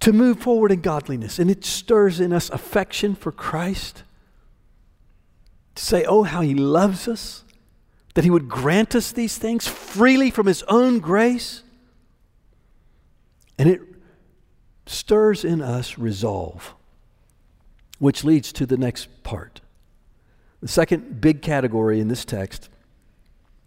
to 0.00 0.12
move 0.12 0.40
forward 0.40 0.72
in 0.72 0.80
godliness. 0.80 1.38
And 1.38 1.50
it 1.50 1.64
stirs 1.64 2.20
in 2.20 2.32
us 2.32 2.50
affection 2.50 3.14
for 3.14 3.32
Christ. 3.32 4.02
To 5.76 5.84
say, 5.84 6.04
oh, 6.04 6.24
how 6.24 6.40
He 6.40 6.54
loves 6.54 7.06
us, 7.06 7.44
that 8.14 8.24
He 8.24 8.30
would 8.30 8.48
grant 8.48 8.94
us 8.94 9.12
these 9.12 9.38
things 9.38 9.66
freely 9.66 10.30
from 10.30 10.46
His 10.46 10.62
own 10.64 10.98
grace. 10.98 11.62
And 13.58 13.68
it 13.68 13.80
stirs 14.86 15.44
in 15.44 15.60
us 15.60 15.98
resolve, 15.98 16.74
which 17.98 18.24
leads 18.24 18.52
to 18.54 18.66
the 18.66 18.76
next 18.76 19.22
part. 19.22 19.60
The 20.60 20.68
second 20.68 21.20
big 21.20 21.42
category 21.42 22.00
in 22.00 22.08
this 22.08 22.24
text, 22.24 22.68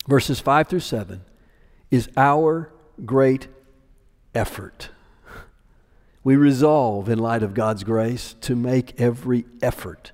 verses 0.08 0.40
5 0.40 0.68
through 0.68 0.80
7, 0.82 1.22
is 1.90 2.10
our 2.18 2.72
great 3.06 3.48
effort. 4.36 4.90
We 6.24 6.36
resolve, 6.36 7.10
in 7.10 7.20
light 7.20 7.44
of 7.44 7.54
God's 7.54 7.84
grace, 7.84 8.36
to 8.42 8.56
make 8.56 9.00
every 9.00 9.46
effort 9.62 10.12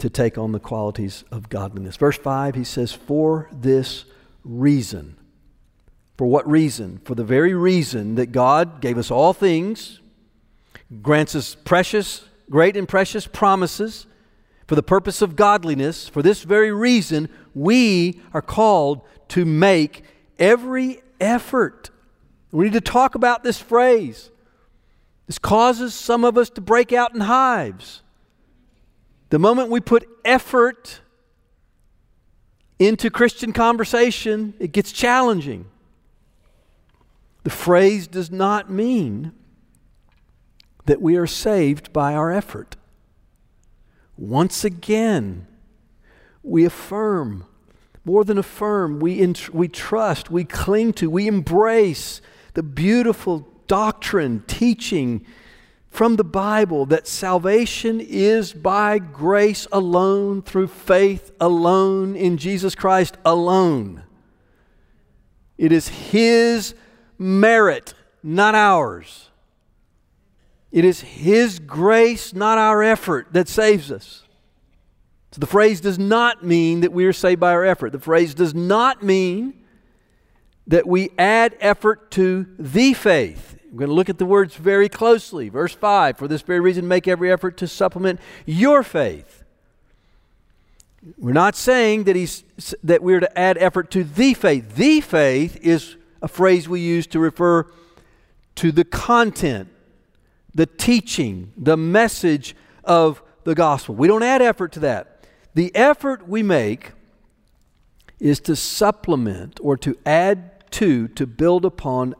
to 0.00 0.10
take 0.10 0.36
on 0.36 0.52
the 0.52 0.60
qualities 0.60 1.24
of 1.30 1.48
godliness. 1.48 1.96
Verse 1.96 2.18
5, 2.18 2.54
he 2.54 2.64
says, 2.64 2.92
For 2.92 3.48
this 3.52 4.04
reason. 4.44 5.16
For 6.16 6.26
what 6.26 6.48
reason? 6.48 7.00
For 7.04 7.14
the 7.14 7.24
very 7.24 7.54
reason 7.54 8.16
that 8.16 8.32
God 8.32 8.80
gave 8.80 8.98
us 8.98 9.10
all 9.10 9.32
things, 9.32 10.00
grants 11.02 11.34
us 11.34 11.54
precious, 11.54 12.24
great 12.50 12.76
and 12.76 12.88
precious 12.88 13.26
promises 13.26 14.06
for 14.66 14.74
the 14.74 14.82
purpose 14.82 15.22
of 15.22 15.36
godliness. 15.36 16.08
For 16.08 16.22
this 16.22 16.42
very 16.42 16.72
reason, 16.72 17.28
we 17.54 18.20
are 18.32 18.42
called 18.42 19.02
to 19.28 19.44
make 19.44 20.04
every 20.38 21.02
effort. 21.20 21.90
We 22.52 22.64
need 22.64 22.74
to 22.74 22.80
talk 22.80 23.14
about 23.14 23.42
this 23.42 23.58
phrase. 23.58 24.30
This 25.26 25.38
causes 25.38 25.94
some 25.94 26.24
of 26.24 26.36
us 26.36 26.50
to 26.50 26.60
break 26.60 26.92
out 26.92 27.14
in 27.14 27.20
hives. 27.20 28.02
The 29.30 29.38
moment 29.38 29.70
we 29.70 29.80
put 29.80 30.08
effort 30.24 31.00
into 32.78 33.10
Christian 33.10 33.52
conversation, 33.52 34.54
it 34.58 34.72
gets 34.72 34.90
challenging. 34.90 35.66
The 37.44 37.50
phrase 37.50 38.06
does 38.06 38.30
not 38.30 38.70
mean 38.70 39.32
that 40.86 41.00
we 41.00 41.16
are 41.16 41.26
saved 41.26 41.92
by 41.92 42.14
our 42.14 42.32
effort. 42.32 42.76
Once 44.16 44.64
again, 44.64 45.46
we 46.42 46.64
affirm, 46.64 47.46
more 48.04 48.24
than 48.24 48.36
affirm, 48.36 48.98
we, 48.98 49.34
we 49.52 49.68
trust, 49.68 50.30
we 50.30 50.44
cling 50.44 50.92
to, 50.94 51.08
we 51.08 51.28
embrace 51.28 52.20
the 52.54 52.62
beautiful 52.62 53.46
doctrine, 53.68 54.42
teaching 54.46 55.24
from 55.90 56.16
the 56.16 56.24
Bible 56.24 56.86
that 56.86 57.06
salvation 57.06 58.00
is 58.00 58.52
by 58.52 58.98
grace 58.98 59.66
alone, 59.72 60.40
through 60.40 60.68
faith 60.68 61.32
alone, 61.40 62.14
in 62.16 62.38
Jesus 62.38 62.74
Christ 62.74 63.16
alone. 63.24 64.04
It 65.58 65.72
is 65.72 65.88
His 65.88 66.74
merit, 67.18 67.92
not 68.22 68.54
ours. 68.54 69.30
It 70.70 70.84
is 70.84 71.00
His 71.00 71.58
grace, 71.58 72.32
not 72.32 72.56
our 72.56 72.82
effort, 72.82 73.32
that 73.32 73.48
saves 73.48 73.90
us. 73.90 74.22
So 75.32 75.40
the 75.40 75.46
phrase 75.46 75.80
does 75.80 75.98
not 75.98 76.44
mean 76.44 76.80
that 76.80 76.92
we 76.92 77.04
are 77.04 77.12
saved 77.12 77.40
by 77.40 77.52
our 77.52 77.64
effort. 77.64 77.90
The 77.90 78.00
phrase 78.00 78.32
does 78.32 78.54
not 78.54 79.02
mean 79.02 79.54
that 80.66 80.86
we 80.86 81.10
add 81.18 81.56
effort 81.60 82.10
to 82.12 82.46
the 82.58 82.94
faith. 82.94 83.56
We're 83.70 83.78
going 83.78 83.88
to 83.90 83.94
look 83.94 84.08
at 84.08 84.18
the 84.18 84.26
words 84.26 84.56
very 84.56 84.88
closely. 84.88 85.48
Verse 85.48 85.74
5 85.74 86.18
For 86.18 86.26
this 86.26 86.42
very 86.42 86.60
reason, 86.60 86.88
make 86.88 87.06
every 87.06 87.30
effort 87.30 87.56
to 87.58 87.68
supplement 87.68 88.20
your 88.44 88.82
faith. 88.82 89.44
We're 91.16 91.32
not 91.32 91.54
saying 91.54 92.04
that, 92.04 92.16
he's, 92.16 92.44
that 92.82 93.02
we're 93.02 93.20
to 93.20 93.38
add 93.38 93.56
effort 93.58 93.90
to 93.92 94.04
the 94.04 94.34
faith. 94.34 94.74
The 94.74 95.00
faith 95.00 95.56
is 95.62 95.96
a 96.20 96.28
phrase 96.28 96.68
we 96.68 96.80
use 96.80 97.06
to 97.08 97.20
refer 97.20 97.66
to 98.56 98.72
the 98.72 98.84
content, 98.84 99.68
the 100.54 100.66
teaching, 100.66 101.52
the 101.56 101.76
message 101.76 102.54
of 102.84 103.22
the 103.44 103.54
gospel. 103.54 103.94
We 103.94 104.08
don't 104.08 104.22
add 104.22 104.42
effort 104.42 104.72
to 104.72 104.80
that. 104.80 105.24
The 105.54 105.74
effort 105.74 106.28
we 106.28 106.42
make 106.42 106.92
is 108.18 108.40
to 108.40 108.54
supplement 108.54 109.58
or 109.62 109.76
to 109.78 109.96
add 110.04 110.70
to, 110.72 111.08
to 111.08 111.26
build 111.26 111.64
upon 111.64 112.14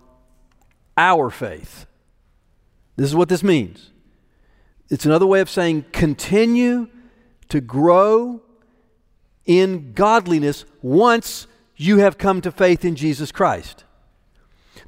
our 1.00 1.30
faith. 1.30 1.86
This 2.96 3.06
is 3.06 3.14
what 3.14 3.30
this 3.30 3.42
means. 3.42 3.90
It's 4.90 5.06
another 5.06 5.26
way 5.26 5.40
of 5.40 5.48
saying 5.48 5.86
continue 5.92 6.88
to 7.48 7.60
grow 7.60 8.42
in 9.46 9.92
godliness 9.94 10.66
once 10.82 11.46
you 11.76 11.98
have 11.98 12.18
come 12.18 12.42
to 12.42 12.52
faith 12.52 12.84
in 12.84 12.96
Jesus 12.96 13.32
Christ. 13.32 13.84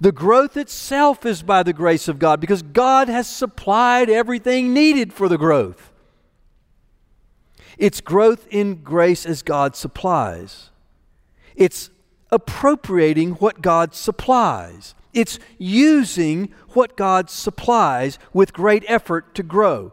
The 0.01 0.13
growth 0.13 0.57
itself 0.57 1.25
is 1.25 1.43
by 1.43 1.63
the 1.63 1.73
grace 1.73 2.09
of 2.09 2.19
God 2.19 2.41
because 2.41 2.63
God 2.63 3.09
has 3.09 3.27
supplied 3.27 4.11
everything 4.11 4.75
needed 4.75 5.13
for 5.13 5.29
the 5.29 5.39
growth. 5.39 5.93
It's 7.79 8.03
growth 8.03 8.47
in 8.51 8.83
grace 8.83 9.25
as 9.25 9.43
God 9.43 9.75
supplies. 9.75 10.71
It's 11.57 11.89
appropriating 12.31 13.33
what 13.33 13.63
God 13.63 13.95
supplies. 13.95 14.95
It's 15.13 15.39
using 15.59 16.53
what 16.71 16.97
God 16.97 17.29
supplies 17.31 18.19
with 18.33 18.53
great 18.53 18.85
effort 18.89 19.35
to 19.35 19.43
grow. 19.43 19.93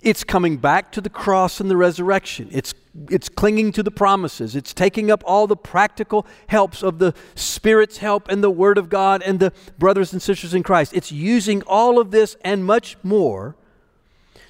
It's 0.00 0.22
coming 0.22 0.58
back 0.58 0.92
to 0.92 1.00
the 1.00 1.10
cross 1.10 1.60
and 1.60 1.70
the 1.70 1.76
resurrection. 1.76 2.48
It's, 2.52 2.72
it's 3.10 3.28
clinging 3.28 3.72
to 3.72 3.82
the 3.82 3.90
promises. 3.90 4.54
It's 4.54 4.72
taking 4.72 5.10
up 5.10 5.22
all 5.26 5.46
the 5.46 5.56
practical 5.56 6.26
helps 6.48 6.82
of 6.82 6.98
the 6.98 7.14
Spirit's 7.34 7.98
help 7.98 8.28
and 8.28 8.42
the 8.42 8.50
Word 8.50 8.78
of 8.78 8.88
God 8.88 9.22
and 9.22 9.40
the 9.40 9.52
brothers 9.76 10.12
and 10.12 10.22
sisters 10.22 10.54
in 10.54 10.62
Christ. 10.62 10.92
It's 10.94 11.10
using 11.10 11.62
all 11.62 11.98
of 11.98 12.12
this 12.12 12.36
and 12.44 12.64
much 12.64 12.96
more 13.02 13.56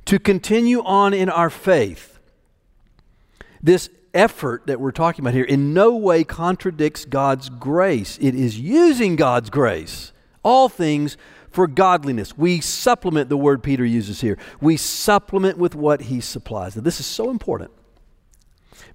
to 0.04 0.18
continue 0.18 0.82
on 0.84 1.14
in 1.14 1.30
our 1.30 1.50
faith. 1.50 2.18
This 3.62 3.90
effort 4.14 4.66
that 4.66 4.80
we're 4.80 4.92
talking 4.92 5.24
about 5.24 5.34
here 5.34 5.44
in 5.44 5.74
no 5.74 5.94
way 5.96 6.24
contradicts 6.24 7.04
God's 7.04 7.48
grace. 7.48 8.18
It 8.20 8.34
is 8.34 8.58
using 8.58 9.16
God's 9.16 9.50
grace, 9.50 10.12
all 10.42 10.68
things 10.68 11.16
for 11.50 11.66
godliness. 11.66 12.36
We 12.36 12.60
supplement 12.60 13.28
the 13.28 13.36
word 13.36 13.62
Peter 13.62 13.84
uses 13.84 14.20
here. 14.20 14.38
We 14.60 14.76
supplement 14.76 15.58
with 15.58 15.74
what 15.74 16.02
he 16.02 16.20
supplies. 16.20 16.76
Now, 16.76 16.82
this 16.82 17.00
is 17.00 17.06
so 17.06 17.30
important 17.30 17.70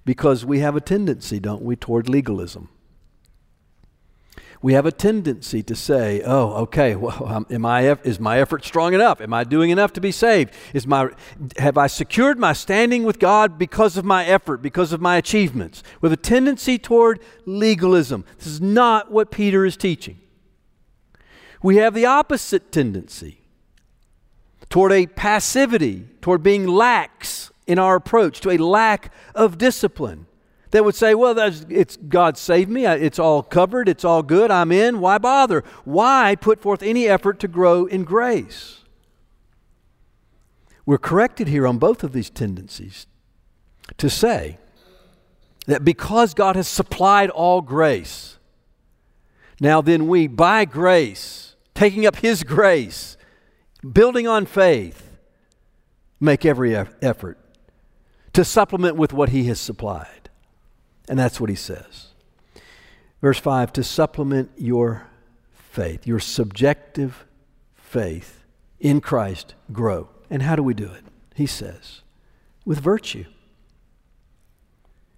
because 0.04 0.44
we 0.44 0.60
have 0.60 0.76
a 0.76 0.80
tendency, 0.80 1.40
don't 1.40 1.62
we, 1.62 1.76
toward 1.76 2.08
legalism 2.08 2.68
we 4.64 4.72
have 4.72 4.86
a 4.86 4.92
tendency 4.92 5.62
to 5.62 5.76
say, 5.76 6.22
"Oh, 6.24 6.54
okay, 6.62 6.96
well, 6.96 7.44
am 7.50 7.66
I 7.66 7.82
is 8.02 8.18
my 8.18 8.40
effort 8.40 8.64
strong 8.64 8.94
enough? 8.94 9.20
Am 9.20 9.34
I 9.34 9.44
doing 9.44 9.68
enough 9.68 9.92
to 9.92 10.00
be 10.00 10.10
saved? 10.10 10.54
Is 10.72 10.86
my 10.86 11.10
have 11.58 11.76
I 11.76 11.86
secured 11.86 12.38
my 12.38 12.54
standing 12.54 13.04
with 13.04 13.18
God 13.18 13.58
because 13.58 13.98
of 13.98 14.06
my 14.06 14.24
effort, 14.24 14.62
because 14.62 14.94
of 14.94 15.02
my 15.02 15.16
achievements?" 15.16 15.82
Have 16.00 16.12
a 16.12 16.16
tendency 16.16 16.78
toward 16.78 17.20
legalism. 17.44 18.24
This 18.38 18.46
is 18.46 18.62
not 18.62 19.12
what 19.12 19.30
Peter 19.30 19.66
is 19.66 19.76
teaching. 19.76 20.18
We 21.62 21.76
have 21.76 21.92
the 21.92 22.06
opposite 22.06 22.72
tendency 22.72 23.42
toward 24.70 24.92
a 24.92 25.06
passivity, 25.08 26.06
toward 26.22 26.42
being 26.42 26.66
lax 26.66 27.52
in 27.66 27.78
our 27.78 27.96
approach, 27.96 28.40
to 28.40 28.50
a 28.50 28.56
lack 28.56 29.12
of 29.34 29.58
discipline 29.58 30.24
that 30.74 30.84
would 30.84 30.96
say, 30.96 31.14
well, 31.14 31.38
it's 31.68 31.96
God 31.96 32.36
saved 32.36 32.68
me. 32.68 32.84
It's 32.84 33.20
all 33.20 33.44
covered. 33.44 33.88
It's 33.88 34.04
all 34.04 34.24
good. 34.24 34.50
I'm 34.50 34.72
in. 34.72 34.98
Why 34.98 35.18
bother? 35.18 35.62
Why 35.84 36.34
put 36.34 36.60
forth 36.60 36.82
any 36.82 37.06
effort 37.06 37.38
to 37.38 37.48
grow 37.48 37.86
in 37.86 38.02
grace? 38.02 38.80
We're 40.84 40.98
corrected 40.98 41.46
here 41.46 41.64
on 41.64 41.78
both 41.78 42.02
of 42.02 42.12
these 42.12 42.28
tendencies 42.28 43.06
to 43.98 44.10
say 44.10 44.58
that 45.66 45.84
because 45.84 46.34
God 46.34 46.56
has 46.56 46.66
supplied 46.66 47.30
all 47.30 47.60
grace, 47.60 48.40
now 49.60 49.80
then 49.80 50.08
we, 50.08 50.26
by 50.26 50.64
grace, 50.64 51.54
taking 51.76 52.04
up 52.04 52.16
His 52.16 52.42
grace, 52.42 53.16
building 53.92 54.26
on 54.26 54.44
faith, 54.44 55.08
make 56.18 56.44
every 56.44 56.74
effort 56.74 57.38
to 58.32 58.44
supplement 58.44 58.96
with 58.96 59.12
what 59.12 59.28
He 59.28 59.44
has 59.44 59.60
supplied. 59.60 60.23
And 61.08 61.18
that's 61.18 61.40
what 61.40 61.50
he 61.50 61.56
says. 61.56 62.08
Verse 63.20 63.38
5 63.38 63.72
to 63.74 63.82
supplement 63.82 64.50
your 64.56 65.06
faith, 65.52 66.06
your 66.06 66.20
subjective 66.20 67.26
faith 67.74 68.44
in 68.80 69.00
Christ, 69.00 69.54
grow. 69.72 70.08
And 70.30 70.42
how 70.42 70.56
do 70.56 70.62
we 70.62 70.74
do 70.74 70.90
it? 70.90 71.04
He 71.34 71.46
says, 71.46 72.02
with 72.64 72.80
virtue. 72.80 73.24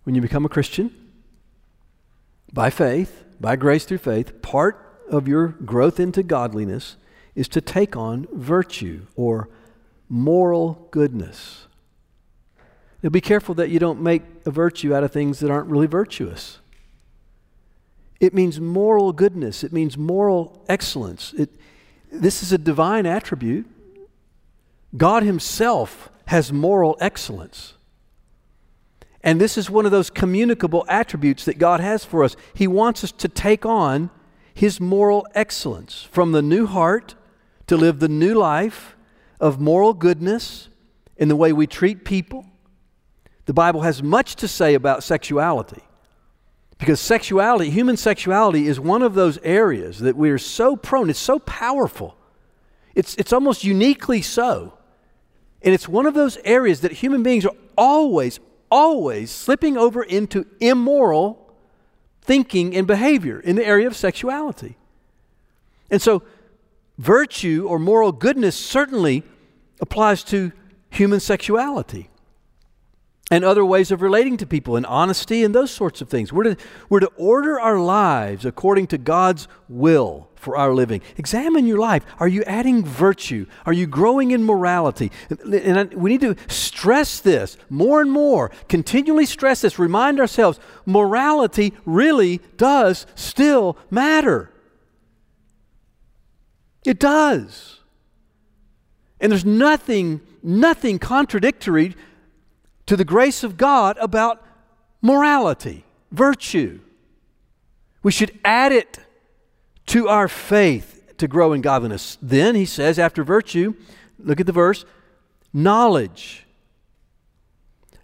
When 0.05 0.15
you 0.15 0.21
become 0.21 0.45
a 0.45 0.49
Christian, 0.49 0.95
by 2.53 2.71
faith, 2.71 3.25
by 3.41 3.57
grace 3.57 3.85
through 3.85 3.99
faith, 3.99 4.41
part 4.41 5.05
of 5.11 5.27
your 5.29 5.49
growth 5.49 5.99
into 6.01 6.23
godliness 6.23 6.97
is 7.35 7.49
to 7.49 7.61
take 7.61 7.97
on 7.97 8.27
virtue 8.33 9.07
or 9.15 9.49
moral 10.09 10.89
goodness. 10.91 11.66
Now 13.07 13.11
be 13.11 13.21
careful 13.21 13.55
that 13.55 13.71
you 13.71 13.79
don't 13.79 14.01
make 14.01 14.25
a 14.47 14.51
virtue 14.51 14.93
out 14.93 15.05
of 15.05 15.13
things 15.13 15.39
that 15.39 15.49
aren't 15.49 15.69
really 15.69 15.87
virtuous. 15.87 16.59
It 18.19 18.35
means 18.35 18.59
moral 18.59 19.13
goodness, 19.13 19.63
it 19.63 19.73
means 19.73 19.97
moral 19.97 20.61
excellence. 20.69 21.33
It, 21.39 21.51
this 22.11 22.43
is 22.43 22.51
a 22.51 22.59
divine 22.59 23.07
attribute. 23.07 23.65
God 24.97 25.23
Himself 25.23 26.11
has 26.27 26.53
moral 26.53 26.99
excellence. 27.01 27.75
And 29.23 29.41
this 29.41 29.57
is 29.57 29.71
one 29.71 29.85
of 29.85 29.93
those 29.93 30.11
communicable 30.11 30.85
attributes 30.89 31.45
that 31.45 31.59
God 31.59 31.79
has 31.79 32.05
for 32.05 32.25
us. 32.25 32.35
He 32.55 32.67
wants 32.67 33.05
us 33.05 33.13
to 33.13 33.29
take 33.29 33.65
on 33.65 34.11
His 34.53 34.81
moral 34.81 35.29
excellence 35.33 36.09
from 36.11 36.33
the 36.33 36.43
new 36.43 36.67
heart 36.67 37.15
to 37.69 37.77
live 37.77 38.01
the 38.01 38.09
new 38.09 38.35
life 38.35 38.97
of 39.39 39.61
moral 39.61 39.95
goodness 39.95 40.71
in 41.17 41.29
the 41.29 41.37
way 41.37 41.53
we 41.53 41.69
treat 41.69 42.05
people, 42.05 42.47
the 43.47 43.55
Bible 43.55 43.83
has 43.83 44.03
much 44.03 44.37
to 44.37 44.49
say 44.49 44.75
about 44.75 45.03
sexuality 45.03 45.83
Because 46.79 47.01
sexuality, 47.01 47.71
human 47.71 47.97
sexuality, 47.97 48.67
is 48.67 48.79
one 48.79 49.03
of 49.03 49.15
those 49.15 49.39
areas 49.43 50.01
that 50.01 50.17
we 50.17 50.31
are 50.31 50.39
so 50.39 50.77
prone, 50.77 51.09
it's 51.09 51.19
so 51.19 51.39
powerful. 51.39 52.17
It's, 52.95 53.15
it's 53.17 53.33
almost 53.33 53.65
uniquely 53.65 54.21
so. 54.21 54.75
And 55.63 55.73
it's 55.73 55.89
one 55.89 56.07
of 56.07 56.15
those 56.15 56.39
areas 56.45 56.83
that 56.83 56.93
human 56.93 57.23
beings 57.23 57.47
are 57.47 57.55
always, 57.79 58.41
always 58.71 59.31
slipping 59.31 59.77
over 59.79 60.03
into 60.03 60.47
immoral 60.61 61.55
thinking 62.21 62.77
and 62.77 62.87
behavior 62.87 63.41
in 63.41 63.57
the 63.57 63.65
area 63.65 63.87
of 63.87 63.97
sexuality. 63.97 64.77
And 65.91 66.03
so, 66.03 66.23
virtue 66.99 67.67
or 67.69 67.79
moral 67.79 68.13
goodness 68.13 68.57
certainly 68.57 69.23
applies 69.81 70.25
to 70.25 70.53
human 70.91 71.21
sexuality 71.21 72.11
and 73.31 73.45
other 73.45 73.65
ways 73.65 73.91
of 73.91 74.03
relating 74.03 74.37
to 74.37 74.47
people 74.47 74.77
and 74.77 74.87
honesty 74.87 75.43
and 75.43 75.55
those 75.55 75.71
sorts 75.71 76.01
of 76.01 76.09
things. 76.09 76.33
We're 76.33 76.55
to, 76.55 76.57
we're 76.89 77.01
to 77.01 77.11
order 77.17 77.59
our 77.59 77.79
lives 77.81 78.45
according 78.45 78.87
to 78.89 78.99
God's 78.99 79.49
will 79.69 80.29
for 80.37 80.57
our 80.57 80.73
living. 80.73 81.01
Examine 81.17 81.67
your 81.67 81.79
life. 81.79 82.05
Are 82.21 82.29
you 82.29 82.45
adding 82.45 82.85
virtue? 82.85 83.47
Are 83.65 83.73
you 83.73 83.89
growing 83.89 84.31
in 84.31 84.45
morality? 84.45 85.11
And, 85.29 85.55
and 85.55 85.95
we 85.95 86.11
need 86.11 86.21
to 86.21 86.37
stress 86.47 87.19
this 87.19 87.57
more 87.69 88.01
and 88.01 88.13
more, 88.13 88.53
continually 88.69 89.27
stress 89.27 89.63
this, 89.63 89.77
remind 89.77 90.21
ourselves 90.21 90.61
morality 90.85 91.73
really 91.85 92.41
does 92.57 93.07
still 93.17 93.77
matter. 93.91 94.53
It 96.85 97.01
does. 97.01 97.81
And 99.21 99.33
there's 99.33 99.45
nothing, 99.45 100.21
nothing 100.45 101.01
contradictory 101.01 101.97
to 102.87 102.97
the 102.97 103.05
grace 103.05 103.43
of 103.43 103.57
God 103.57 103.97
about 104.01 104.45
morality, 105.03 105.85
virtue. 106.11 106.81
We 108.03 108.13
should 108.13 108.39
add 108.45 108.73
it 108.73 108.99
to 109.87 110.09
our 110.09 110.29
faith 110.29 111.15
to 111.19 111.29
grow 111.29 111.53
in 111.53 111.61
godliness. 111.61 112.19
Then 112.23 112.55
he 112.55 112.65
says, 112.65 112.99
after 112.99 113.25
virtue, 113.25 113.75
look 114.19 114.41
at 114.41 114.47
the 114.47 114.53
verse, 114.53 114.85
knowledge, 115.53 116.47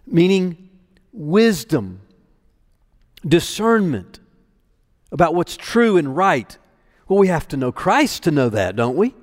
meaning 0.05 0.69
wisdom, 1.11 2.01
discernment 3.25 4.19
about 5.11 5.35
what's 5.35 5.55
true 5.55 5.95
and 5.97 6.17
right. 6.17 6.57
Well, 7.07 7.19
we 7.19 7.27
have 7.27 7.47
to 7.49 7.57
know 7.57 7.71
Christ 7.71 8.23
to 8.23 8.31
know 8.31 8.49
that, 8.49 8.75
don't 8.75 8.97
we? 8.97 9.13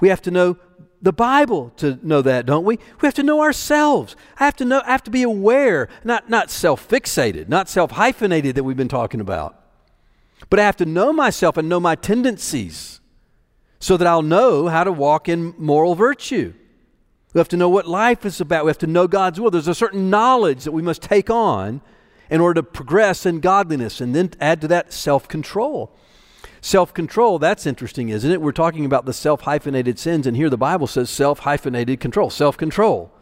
We 0.00 0.08
have 0.08 0.22
to 0.22 0.30
know 0.30 0.56
the 1.02 1.12
Bible 1.12 1.70
to 1.76 1.98
know 2.02 2.22
that, 2.22 2.46
don't 2.46 2.64
we? 2.64 2.78
We 3.00 3.06
have 3.06 3.14
to 3.14 3.22
know 3.22 3.42
ourselves. 3.42 4.16
I 4.38 4.44
have 4.44 4.56
to 4.56 4.64
know, 4.64 4.82
I 4.84 4.92
have 4.92 5.04
to 5.04 5.10
be 5.10 5.22
aware, 5.22 5.88
not, 6.04 6.28
not 6.30 6.50
self 6.50 6.86
fixated, 6.88 7.48
not 7.48 7.68
self 7.68 7.92
hyphenated 7.92 8.54
that 8.54 8.64
we've 8.64 8.76
been 8.76 8.88
talking 8.88 9.20
about. 9.20 9.62
But 10.50 10.60
I 10.60 10.64
have 10.64 10.76
to 10.76 10.86
know 10.86 11.12
myself 11.12 11.56
and 11.56 11.68
know 11.68 11.80
my 11.80 11.94
tendencies 11.94 13.00
so 13.78 13.96
that 13.96 14.06
I'll 14.06 14.22
know 14.22 14.68
how 14.68 14.84
to 14.84 14.92
walk 14.92 15.28
in 15.28 15.54
moral 15.58 15.94
virtue. 15.94 16.54
We 17.34 17.38
have 17.38 17.48
to 17.48 17.56
know 17.56 17.68
what 17.68 17.86
life 17.86 18.24
is 18.24 18.40
about. 18.40 18.64
We 18.64 18.70
have 18.70 18.78
to 18.78 18.86
know 18.86 19.06
God's 19.06 19.38
will. 19.38 19.50
There's 19.50 19.68
a 19.68 19.74
certain 19.74 20.08
knowledge 20.08 20.64
that 20.64 20.72
we 20.72 20.82
must 20.82 21.02
take 21.02 21.28
on 21.28 21.82
in 22.30 22.40
order 22.40 22.60
to 22.60 22.62
progress 22.62 23.26
in 23.26 23.40
godliness 23.40 24.00
and 24.00 24.14
then 24.14 24.30
add 24.40 24.60
to 24.62 24.68
that 24.68 24.92
self 24.92 25.28
control. 25.28 25.94
Self 26.66 26.92
control, 26.92 27.38
that's 27.38 27.64
interesting, 27.64 28.08
isn't 28.08 28.28
it? 28.28 28.42
We're 28.42 28.50
talking 28.50 28.84
about 28.84 29.06
the 29.06 29.12
self 29.12 29.42
hyphenated 29.42 30.00
sins, 30.00 30.26
and 30.26 30.36
here 30.36 30.50
the 30.50 30.56
Bible 30.56 30.88
says 30.88 31.08
self 31.08 31.38
hyphenated 31.38 32.00
control, 32.00 32.28
self 32.28 32.56
control. 32.56 33.14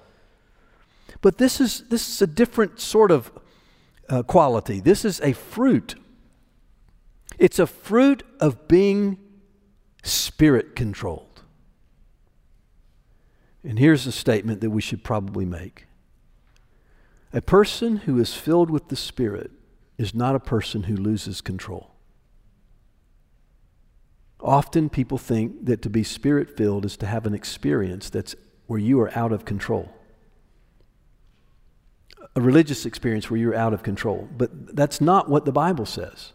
But 1.20 1.36
this 1.36 1.60
is, 1.60 1.84
this 1.90 2.08
is 2.08 2.22
a 2.22 2.26
different 2.26 2.80
sort 2.80 3.10
of 3.10 3.30
uh, 4.08 4.22
quality. 4.22 4.80
This 4.80 5.04
is 5.04 5.20
a 5.20 5.34
fruit. 5.34 5.94
It's 7.38 7.58
a 7.58 7.66
fruit 7.66 8.22
of 8.40 8.66
being 8.66 9.18
spirit 10.02 10.74
controlled. 10.74 11.42
And 13.62 13.78
here's 13.78 14.06
a 14.06 14.12
statement 14.12 14.62
that 14.62 14.70
we 14.70 14.80
should 14.80 15.04
probably 15.04 15.44
make 15.44 15.84
A 17.34 17.42
person 17.42 17.98
who 17.98 18.18
is 18.18 18.32
filled 18.32 18.70
with 18.70 18.88
the 18.88 18.96
Spirit 18.96 19.50
is 19.98 20.14
not 20.14 20.34
a 20.34 20.40
person 20.40 20.84
who 20.84 20.96
loses 20.96 21.42
control. 21.42 21.93
Often 24.40 24.90
people 24.90 25.18
think 25.18 25.64
that 25.66 25.82
to 25.82 25.90
be 25.90 26.02
spirit 26.02 26.56
filled 26.56 26.84
is 26.84 26.96
to 26.98 27.06
have 27.06 27.26
an 27.26 27.34
experience 27.34 28.10
that's 28.10 28.34
where 28.66 28.78
you 28.78 29.00
are 29.00 29.16
out 29.16 29.32
of 29.32 29.44
control. 29.44 29.92
A 32.36 32.40
religious 32.40 32.84
experience 32.84 33.30
where 33.30 33.38
you're 33.38 33.54
out 33.54 33.72
of 33.72 33.82
control. 33.82 34.28
But 34.36 34.74
that's 34.74 35.00
not 35.00 35.28
what 35.28 35.44
the 35.44 35.52
Bible 35.52 35.86
says. 35.86 36.32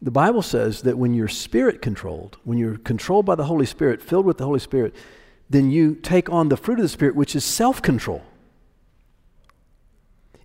The 0.00 0.10
Bible 0.10 0.42
says 0.42 0.82
that 0.82 0.96
when 0.96 1.12
you're 1.12 1.28
spirit 1.28 1.82
controlled, 1.82 2.38
when 2.44 2.56
you're 2.56 2.78
controlled 2.78 3.26
by 3.26 3.34
the 3.34 3.44
Holy 3.44 3.66
Spirit, 3.66 4.00
filled 4.00 4.26
with 4.26 4.38
the 4.38 4.44
Holy 4.44 4.60
Spirit, 4.60 4.94
then 5.50 5.70
you 5.70 5.94
take 5.96 6.30
on 6.30 6.48
the 6.48 6.56
fruit 6.56 6.78
of 6.78 6.82
the 6.82 6.88
Spirit, 6.88 7.16
which 7.16 7.34
is 7.34 7.44
self 7.44 7.82
control. 7.82 8.22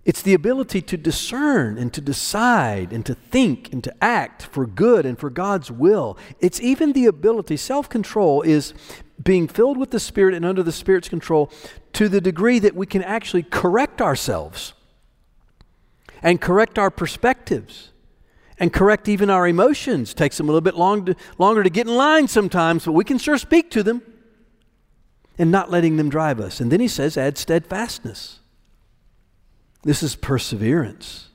It's 0.04 0.20
the 0.20 0.34
ability 0.34 0.82
to 0.82 0.96
discern 0.98 1.78
and 1.78 1.92
to 1.94 2.00
decide 2.00 2.92
and 2.92 3.06
to 3.06 3.14
think 3.14 3.72
and 3.72 3.82
to 3.84 4.04
act 4.04 4.42
for 4.42 4.66
good 4.66 5.06
and 5.06 5.18
for 5.18 5.30
God's 5.30 5.70
will. 5.70 6.18
It's 6.40 6.60
even 6.60 6.92
the 6.92 7.06
ability, 7.06 7.56
self 7.56 7.88
control 7.88 8.42
is 8.42 8.74
being 9.22 9.48
filled 9.48 9.78
with 9.78 9.90
the 9.90 10.00
Spirit 10.00 10.34
and 10.34 10.44
under 10.44 10.62
the 10.62 10.72
Spirit's 10.72 11.08
control 11.08 11.50
to 11.94 12.08
the 12.08 12.20
degree 12.20 12.58
that 12.58 12.74
we 12.74 12.86
can 12.86 13.02
actually 13.02 13.44
correct 13.44 14.02
ourselves 14.02 14.74
and 16.22 16.40
correct 16.40 16.78
our 16.78 16.90
perspectives 16.90 17.90
and 18.58 18.72
correct 18.72 19.08
even 19.08 19.30
our 19.30 19.48
emotions. 19.48 20.12
Takes 20.12 20.36
them 20.36 20.48
a 20.48 20.52
little 20.52 20.60
bit 20.60 20.74
long 20.74 21.06
to, 21.06 21.16
longer 21.38 21.62
to 21.62 21.70
get 21.70 21.86
in 21.86 21.94
line 21.94 22.28
sometimes, 22.28 22.84
but 22.84 22.92
we 22.92 23.04
can 23.04 23.16
sure 23.16 23.38
speak 23.38 23.70
to 23.70 23.82
them 23.82 24.02
and 25.38 25.50
not 25.50 25.70
letting 25.70 25.96
them 25.96 26.10
drive 26.10 26.40
us. 26.40 26.60
And 26.60 26.70
then 26.70 26.80
he 26.80 26.88
says, 26.88 27.16
add 27.16 27.38
steadfastness. 27.38 28.40
This 29.84 30.02
is 30.02 30.16
perseverance. 30.16 31.28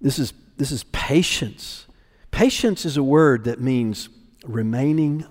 This 0.00 0.18
is, 0.18 0.32
this 0.58 0.70
is 0.70 0.84
patience. 0.84 1.86
Patience 2.30 2.84
is 2.84 2.96
a 2.96 3.02
word 3.02 3.44
that 3.44 3.60
means 3.60 4.10
remaining 4.44 5.24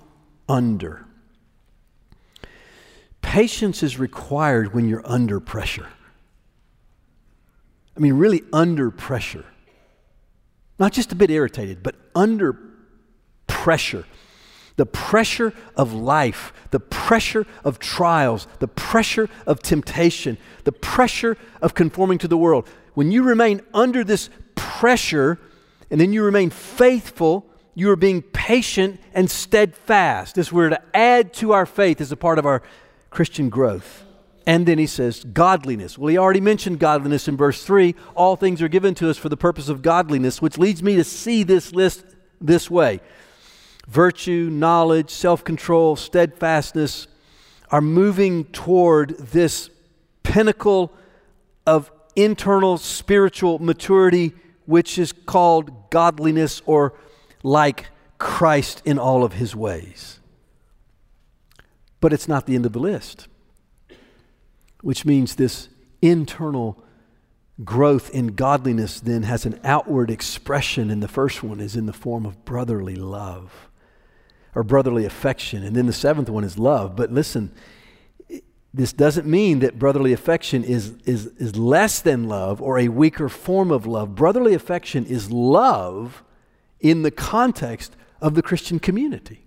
under. 0.48 1.06
Patience 3.22 3.82
is 3.82 3.98
required 3.98 4.74
when 4.74 4.88
you're 4.88 5.06
under 5.06 5.40
pressure. 5.40 5.86
I 7.96 8.00
mean, 8.00 8.14
really 8.14 8.42
under 8.52 8.90
pressure. 8.90 9.44
Not 10.78 10.92
just 10.92 11.12
a 11.12 11.14
bit 11.14 11.30
irritated, 11.30 11.82
but 11.82 11.94
under 12.14 12.58
pressure 13.46 14.04
the 14.76 14.86
pressure 14.86 15.52
of 15.76 15.92
life, 15.92 16.52
the 16.70 16.80
pressure 16.80 17.46
of 17.64 17.78
trials, 17.78 18.46
the 18.58 18.68
pressure 18.68 19.28
of 19.46 19.60
temptation, 19.62 20.38
the 20.64 20.72
pressure 20.72 21.36
of 21.60 21.74
conforming 21.74 22.18
to 22.18 22.28
the 22.28 22.36
world. 22.36 22.68
When 22.94 23.10
you 23.10 23.22
remain 23.22 23.62
under 23.74 24.04
this 24.04 24.30
pressure 24.54 25.38
and 25.90 26.00
then 26.00 26.12
you 26.12 26.22
remain 26.22 26.50
faithful, 26.50 27.46
you 27.74 27.90
are 27.90 27.96
being 27.96 28.22
patient 28.22 29.00
and 29.14 29.30
steadfast. 29.30 30.34
This 30.34 30.52
we're 30.52 30.70
to 30.70 30.82
add 30.94 31.32
to 31.34 31.52
our 31.52 31.66
faith 31.66 32.00
as 32.00 32.12
a 32.12 32.16
part 32.16 32.38
of 32.38 32.46
our 32.46 32.62
Christian 33.10 33.48
growth. 33.48 34.04
And 34.46 34.64
then 34.64 34.78
he 34.78 34.86
says, 34.86 35.24
godliness. 35.24 35.98
Well, 35.98 36.08
he 36.08 36.18
already 36.18 36.40
mentioned 36.40 36.78
godliness 36.78 37.26
in 37.26 37.36
verse 37.36 37.64
3. 37.64 37.94
All 38.14 38.36
things 38.36 38.62
are 38.62 38.68
given 38.68 38.94
to 38.96 39.10
us 39.10 39.18
for 39.18 39.28
the 39.28 39.36
purpose 39.36 39.68
of 39.68 39.82
godliness, 39.82 40.40
which 40.40 40.56
leads 40.56 40.82
me 40.82 40.94
to 40.96 41.04
see 41.04 41.42
this 41.42 41.72
list 41.72 42.04
this 42.40 42.70
way 42.70 43.00
virtue, 43.86 44.48
knowledge, 44.50 45.10
self 45.10 45.44
control, 45.44 45.96
steadfastness 45.96 47.06
are 47.70 47.80
moving 47.80 48.44
toward 48.46 49.16
this 49.18 49.70
pinnacle 50.22 50.92
of 51.66 51.90
internal 52.14 52.78
spiritual 52.78 53.58
maturity, 53.58 54.32
which 54.66 54.98
is 54.98 55.12
called 55.12 55.90
godliness 55.90 56.62
or 56.66 56.94
like 57.42 57.88
Christ 58.18 58.82
in 58.84 58.98
all 58.98 59.24
of 59.24 59.34
his 59.34 59.54
ways. 59.54 60.20
But 62.00 62.12
it's 62.12 62.28
not 62.28 62.46
the 62.46 62.54
end 62.54 62.66
of 62.66 62.72
the 62.72 62.78
list, 62.78 63.26
which 64.80 65.04
means 65.04 65.34
this 65.34 65.68
internal 66.00 66.82
growth 67.64 68.10
in 68.10 68.28
godliness 68.28 69.00
then 69.00 69.22
has 69.22 69.46
an 69.46 69.58
outward 69.64 70.10
expression, 70.10 70.90
and 70.90 71.02
the 71.02 71.08
first 71.08 71.42
one 71.42 71.58
is 71.58 71.74
in 71.74 71.86
the 71.86 71.92
form 71.92 72.26
of 72.26 72.44
brotherly 72.44 72.96
love 72.96 73.65
or 74.56 74.64
brotherly 74.64 75.04
affection. 75.04 75.62
And 75.62 75.76
then 75.76 75.86
the 75.86 75.92
seventh 75.92 76.30
one 76.30 76.42
is 76.42 76.58
love. 76.58 76.96
But 76.96 77.12
listen, 77.12 77.52
this 78.72 78.92
doesn't 78.94 79.26
mean 79.26 79.58
that 79.58 79.78
brotherly 79.78 80.14
affection 80.14 80.64
is, 80.64 80.94
is, 81.04 81.26
is 81.36 81.56
less 81.56 82.00
than 82.00 82.26
love 82.26 82.62
or 82.62 82.78
a 82.78 82.88
weaker 82.88 83.28
form 83.28 83.70
of 83.70 83.86
love. 83.86 84.14
Brotherly 84.14 84.54
affection 84.54 85.04
is 85.04 85.30
love 85.30 86.24
in 86.80 87.02
the 87.02 87.10
context 87.10 87.96
of 88.22 88.34
the 88.34 88.40
Christian 88.42 88.78
community. 88.78 89.46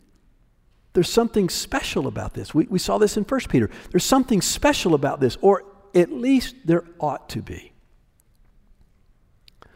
There's 0.94 1.10
something 1.10 1.50
special 1.50 2.06
about 2.06 2.36
this. 2.36 2.54
We, 2.54 2.66
we 2.66 2.80
saw 2.80 3.00
this 3.00 3.18
in 3.18 3.24
1 3.24 3.40
Peter. 3.50 3.70
There's 3.90 4.06
something 4.06 4.42
special 4.42 4.94
about 4.94 5.20
this, 5.20 5.38
or 5.42 5.64
at 5.96 6.12
least 6.12 6.56
there 6.66 6.84
ought 7.00 7.28
to 7.30 7.42
be. 7.42 7.74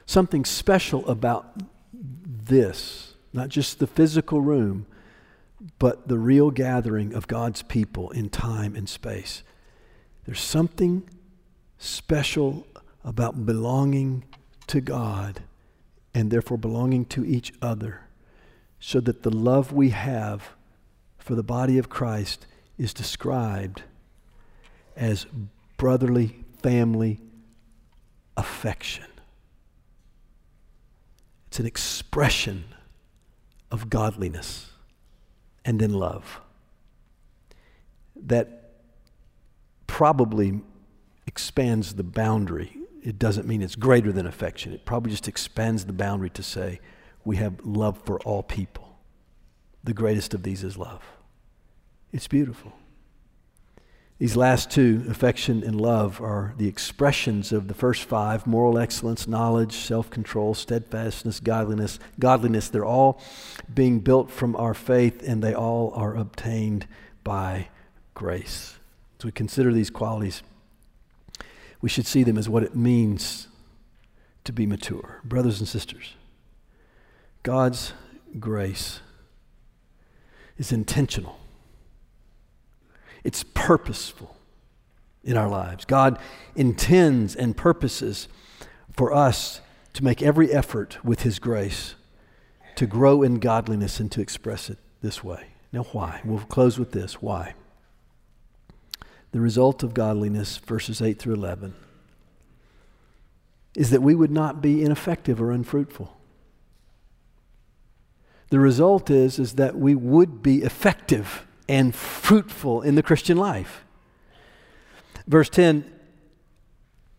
something 0.05 0.45
special 0.45 1.07
about 1.07 1.59
this, 1.91 3.15
not 3.31 3.49
just 3.49 3.79
the 3.79 3.87
physical 3.87 4.39
room, 4.39 4.85
but 5.79 6.07
the 6.07 6.17
real 6.17 6.51
gathering 6.51 7.13
of 7.13 7.27
God's 7.27 7.61
people 7.61 8.09
in 8.11 8.29
time 8.29 8.75
and 8.75 8.87
space. 8.87 9.43
There's 10.25 10.41
something 10.41 11.09
special 11.77 12.67
about 13.03 13.45
belonging 13.45 14.25
to 14.67 14.81
God 14.81 15.43
and 16.13 16.31
therefore 16.31 16.57
belonging 16.57 17.05
to 17.05 17.25
each 17.25 17.53
other 17.61 18.01
so 18.79 18.99
that 18.99 19.23
the 19.23 19.29
love 19.29 19.71
we 19.71 19.89
have 19.89 20.49
for 21.17 21.35
the 21.35 21.43
body 21.43 21.77
of 21.77 21.89
Christ 21.89 22.45
is 22.77 22.93
described 22.93 23.83
as 24.95 25.25
brotherly 25.77 26.43
family 26.61 27.19
affection. 28.35 29.05
It's 31.47 31.59
an 31.59 31.65
expression 31.65 32.65
of 33.71 33.89
godliness 33.89 34.72
and 35.65 35.81
in 35.81 35.93
love 35.93 36.41
that 38.15 38.71
probably 39.87 40.61
expands 41.27 41.95
the 41.95 42.03
boundary. 42.03 42.77
It 43.01 43.19
doesn't 43.19 43.47
mean 43.47 43.61
it's 43.61 43.75
greater 43.75 44.11
than 44.11 44.25
affection. 44.25 44.73
It 44.73 44.85
probably 44.85 45.11
just 45.11 45.27
expands 45.27 45.85
the 45.85 45.93
boundary 45.93 46.29
to 46.31 46.43
say 46.43 46.79
we 47.25 47.37
have 47.37 47.59
love 47.63 47.97
for 48.03 48.19
all 48.21 48.43
people. 48.43 48.97
The 49.83 49.93
greatest 49.93 50.33
of 50.33 50.43
these 50.43 50.63
is 50.63 50.77
love. 50.77 51.03
It's 52.11 52.27
beautiful. 52.27 52.73
These 54.23 54.37
last 54.37 54.71
two, 54.71 55.03
affection 55.09 55.63
and 55.65 55.81
love, 55.81 56.21
are 56.21 56.53
the 56.57 56.69
expressions 56.69 57.51
of 57.51 57.67
the 57.67 57.73
first 57.73 58.05
five 58.05 58.47
moral 58.47 58.79
excellence, 58.79 59.27
knowledge, 59.27 59.73
self 59.73 60.09
control, 60.09 60.53
steadfastness, 60.53 61.41
godliness. 61.41 61.99
Godliness, 62.17 62.69
they're 62.69 62.85
all 62.85 63.19
being 63.73 63.99
built 63.99 64.31
from 64.31 64.55
our 64.55 64.73
faith, 64.73 65.21
and 65.27 65.43
they 65.43 65.53
all 65.53 65.91
are 65.93 66.15
obtained 66.15 66.87
by 67.25 67.67
grace. 68.13 68.77
As 69.19 69.25
we 69.25 69.33
consider 69.33 69.73
these 69.73 69.89
qualities, 69.89 70.41
we 71.81 71.89
should 71.89 72.07
see 72.07 72.23
them 72.23 72.37
as 72.37 72.47
what 72.47 72.63
it 72.63 72.77
means 72.77 73.49
to 74.45 74.53
be 74.53 74.65
mature. 74.65 75.19
Brothers 75.25 75.59
and 75.59 75.67
sisters, 75.67 76.13
God's 77.43 77.91
grace 78.39 79.01
is 80.57 80.71
intentional 80.71 81.42
it's 83.23 83.43
purposeful 83.53 84.35
in 85.23 85.37
our 85.37 85.47
lives. 85.47 85.85
God 85.85 86.19
intends 86.55 87.35
and 87.35 87.55
purposes 87.55 88.27
for 88.91 89.13
us 89.13 89.61
to 89.93 90.03
make 90.03 90.21
every 90.21 90.51
effort 90.51 91.03
with 91.03 91.21
His 91.21 91.39
grace 91.39 91.95
to 92.75 92.87
grow 92.87 93.21
in 93.21 93.39
godliness 93.39 93.99
and 93.99 94.11
to 94.11 94.21
express 94.21 94.69
it 94.69 94.77
this 95.01 95.23
way. 95.23 95.47
Now, 95.71 95.83
why? 95.83 96.21
We'll 96.23 96.39
close 96.39 96.77
with 96.77 96.91
this. 96.91 97.21
Why? 97.21 97.53
The 99.31 99.39
result 99.39 99.83
of 99.83 99.93
godliness, 99.93 100.57
verses 100.57 101.01
8 101.01 101.17
through 101.19 101.35
11, 101.35 101.73
is 103.75 103.89
that 103.89 104.01
we 104.01 104.13
would 104.13 104.31
not 104.31 104.61
be 104.61 104.83
ineffective 104.83 105.41
or 105.41 105.51
unfruitful. 105.51 106.15
The 108.49 108.59
result 108.59 109.09
is, 109.09 109.39
is 109.39 109.53
that 109.53 109.75
we 109.75 109.95
would 109.95 110.43
be 110.43 110.61
effective 110.61 111.47
and 111.67 111.93
fruitful 111.93 112.81
in 112.81 112.95
the 112.95 113.03
Christian 113.03 113.37
life. 113.37 113.83
Verse 115.27 115.49
10 115.49 115.89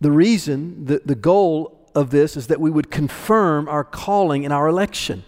the 0.00 0.10
reason, 0.10 0.84
the, 0.84 1.00
the 1.02 1.14
goal 1.14 1.88
of 1.94 2.10
this 2.10 2.36
is 2.36 2.48
that 2.48 2.60
we 2.60 2.70
would 2.70 2.90
confirm 2.90 3.68
our 3.68 3.84
calling 3.84 4.44
and 4.44 4.52
our 4.52 4.68
election. 4.68 5.24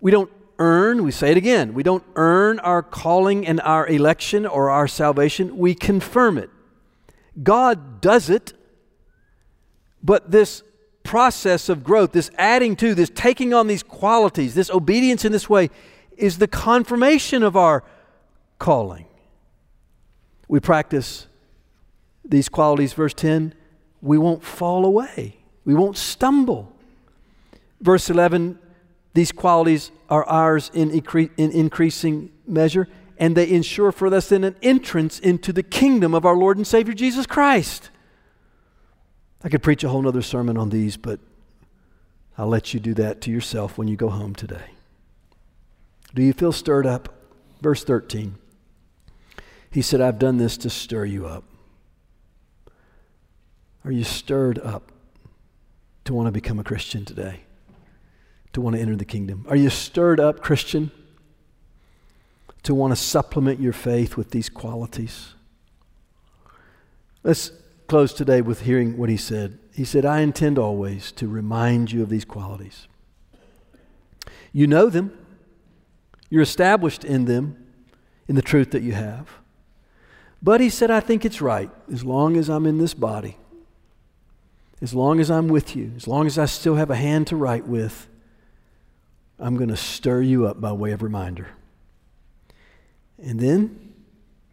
We 0.00 0.10
don't 0.10 0.30
earn, 0.58 1.02
we 1.02 1.12
say 1.12 1.30
it 1.30 1.38
again, 1.38 1.72
we 1.72 1.82
don't 1.82 2.04
earn 2.14 2.58
our 2.58 2.82
calling 2.82 3.46
and 3.46 3.60
our 3.62 3.86
election 3.86 4.44
or 4.44 4.68
our 4.68 4.86
salvation, 4.86 5.56
we 5.56 5.74
confirm 5.74 6.36
it. 6.36 6.50
God 7.42 8.02
does 8.02 8.28
it, 8.28 8.52
but 10.02 10.30
this 10.30 10.62
process 11.02 11.68
of 11.68 11.84
growth, 11.84 12.12
this 12.12 12.30
adding 12.36 12.76
to, 12.76 12.94
this 12.94 13.10
taking 13.14 13.54
on 13.54 13.66
these 13.66 13.82
qualities, 13.82 14.54
this 14.54 14.70
obedience 14.70 15.24
in 15.24 15.32
this 15.32 15.48
way, 15.48 15.70
is 16.16 16.38
the 16.38 16.48
confirmation 16.48 17.42
of 17.42 17.56
our 17.56 17.84
calling. 18.58 19.06
We 20.48 20.60
practice 20.60 21.26
these 22.24 22.48
qualities, 22.48 22.92
verse 22.92 23.14
10, 23.14 23.54
we 24.00 24.18
won't 24.18 24.44
fall 24.44 24.84
away, 24.84 25.36
we 25.64 25.74
won't 25.74 25.96
stumble. 25.96 26.72
Verse 27.80 28.08
11, 28.10 28.58
these 29.14 29.32
qualities 29.32 29.90
are 30.08 30.24
ours 30.24 30.70
in, 30.74 30.90
incre- 30.90 31.30
in 31.36 31.50
increasing 31.50 32.30
measure, 32.46 32.88
and 33.18 33.36
they 33.36 33.48
ensure 33.48 33.92
for 33.92 34.12
us 34.14 34.28
then 34.28 34.44
an 34.44 34.56
entrance 34.62 35.18
into 35.18 35.52
the 35.52 35.62
kingdom 35.62 36.14
of 36.14 36.24
our 36.24 36.36
Lord 36.36 36.56
and 36.56 36.66
Savior 36.66 36.94
Jesus 36.94 37.26
Christ. 37.26 37.90
I 39.42 39.48
could 39.48 39.62
preach 39.62 39.84
a 39.84 39.88
whole 39.88 40.06
other 40.06 40.22
sermon 40.22 40.56
on 40.56 40.70
these, 40.70 40.96
but 40.96 41.20
I'll 42.36 42.48
let 42.48 42.74
you 42.74 42.80
do 42.80 42.94
that 42.94 43.20
to 43.22 43.30
yourself 43.30 43.78
when 43.78 43.88
you 43.88 43.96
go 43.96 44.10
home 44.10 44.34
today. 44.34 44.75
Do 46.16 46.22
you 46.22 46.32
feel 46.32 46.50
stirred 46.50 46.86
up? 46.86 47.10
Verse 47.60 47.84
13. 47.84 48.36
He 49.70 49.82
said, 49.82 50.00
I've 50.00 50.18
done 50.18 50.38
this 50.38 50.56
to 50.58 50.70
stir 50.70 51.04
you 51.04 51.26
up. 51.26 51.44
Are 53.84 53.92
you 53.92 54.02
stirred 54.02 54.58
up 54.60 54.92
to 56.04 56.14
want 56.14 56.26
to 56.26 56.32
become 56.32 56.58
a 56.58 56.64
Christian 56.64 57.04
today? 57.04 57.40
To 58.54 58.62
want 58.62 58.76
to 58.76 58.80
enter 58.80 58.96
the 58.96 59.04
kingdom? 59.04 59.44
Are 59.50 59.56
you 59.56 59.68
stirred 59.68 60.18
up, 60.18 60.40
Christian, 60.40 60.90
to 62.62 62.74
want 62.74 62.92
to 62.92 62.96
supplement 62.96 63.60
your 63.60 63.74
faith 63.74 64.16
with 64.16 64.30
these 64.30 64.48
qualities? 64.48 65.34
Let's 67.22 67.52
close 67.88 68.14
today 68.14 68.40
with 68.40 68.62
hearing 68.62 68.96
what 68.96 69.10
he 69.10 69.18
said. 69.18 69.58
He 69.74 69.84
said, 69.84 70.06
I 70.06 70.20
intend 70.20 70.58
always 70.58 71.12
to 71.12 71.28
remind 71.28 71.92
you 71.92 72.02
of 72.02 72.08
these 72.08 72.24
qualities. 72.24 72.88
You 74.54 74.66
know 74.66 74.88
them. 74.88 75.25
You're 76.30 76.42
established 76.42 77.04
in 77.04 77.24
them, 77.24 77.64
in 78.28 78.34
the 78.34 78.42
truth 78.42 78.70
that 78.72 78.82
you 78.82 78.92
have. 78.92 79.28
But 80.42 80.60
he 80.60 80.68
said, 80.68 80.90
I 80.90 81.00
think 81.00 81.24
it's 81.24 81.40
right 81.40 81.70
as 81.92 82.04
long 82.04 82.36
as 82.36 82.48
I'm 82.48 82.66
in 82.66 82.78
this 82.78 82.94
body, 82.94 83.36
as 84.82 84.94
long 84.94 85.20
as 85.20 85.30
I'm 85.30 85.48
with 85.48 85.74
you, 85.74 85.92
as 85.96 86.06
long 86.06 86.26
as 86.26 86.38
I 86.38 86.46
still 86.46 86.74
have 86.74 86.90
a 86.90 86.96
hand 86.96 87.26
to 87.28 87.36
write 87.36 87.66
with, 87.66 88.08
I'm 89.38 89.56
going 89.56 89.70
to 89.70 89.76
stir 89.76 90.22
you 90.22 90.46
up 90.46 90.60
by 90.60 90.72
way 90.72 90.92
of 90.92 91.02
reminder. 91.02 91.48
And 93.18 93.40
then 93.40 93.94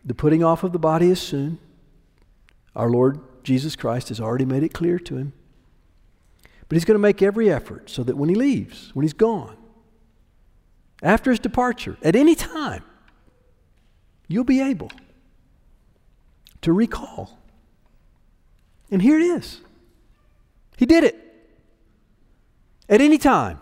the 0.05 0.13
putting 0.13 0.43
off 0.43 0.63
of 0.63 0.71
the 0.71 0.80
body 0.80 1.09
is 1.09 1.21
soon. 1.21 1.59
Our 2.76 2.89
Lord 2.89 3.19
Jesus 3.43 3.76
Christ 3.76 4.09
has 4.09 4.19
already 4.19 4.45
made 4.45 4.63
it 4.63 4.74
clear 4.74 4.99
to 4.99 5.17
him. 5.17 5.34
But 6.67 6.76
he's 6.76 6.86
going 6.86 6.95
to 6.95 6.99
make 6.99 7.21
every 7.21 7.51
effort 7.51 7.89
so 7.89 8.03
that 8.03 8.17
when 8.17 8.30
he 8.30 8.36
leaves, 8.36 8.89
when 8.93 9.03
he's 9.03 9.13
gone, 9.13 9.57
after 11.03 11.29
his 11.29 11.39
departure, 11.39 11.97
at 12.01 12.15
any 12.15 12.33
time, 12.33 12.83
you'll 14.27 14.43
be 14.45 14.61
able 14.61 14.89
to 16.61 16.71
recall. 16.71 17.37
And 18.89 19.01
here 19.01 19.19
it 19.19 19.23
is. 19.23 19.59
He 20.77 20.85
did 20.85 21.03
it. 21.03 21.19
At 22.89 23.01
any 23.01 23.17
time. 23.17 23.59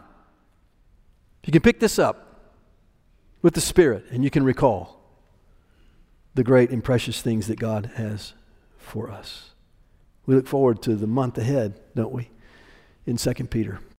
You 1.45 1.51
can 1.51 1.61
pick 1.61 1.79
this 1.79 1.97
up 1.97 2.51
with 3.41 3.55
the 3.55 3.61
Spirit 3.61 4.05
and 4.11 4.23
you 4.23 4.29
can 4.29 4.43
recall 4.43 5.01
the 6.35 6.43
great 6.43 6.69
and 6.69 6.83
precious 6.83 7.21
things 7.21 7.47
that 7.47 7.59
God 7.59 7.91
has 7.95 8.33
for 8.77 9.11
us. 9.11 9.51
We 10.25 10.35
look 10.35 10.47
forward 10.47 10.81
to 10.83 10.95
the 10.95 11.07
month 11.07 11.37
ahead, 11.37 11.79
don't 11.95 12.13
we? 12.13 12.29
In 13.05 13.17
2 13.17 13.33
Peter. 13.45 13.81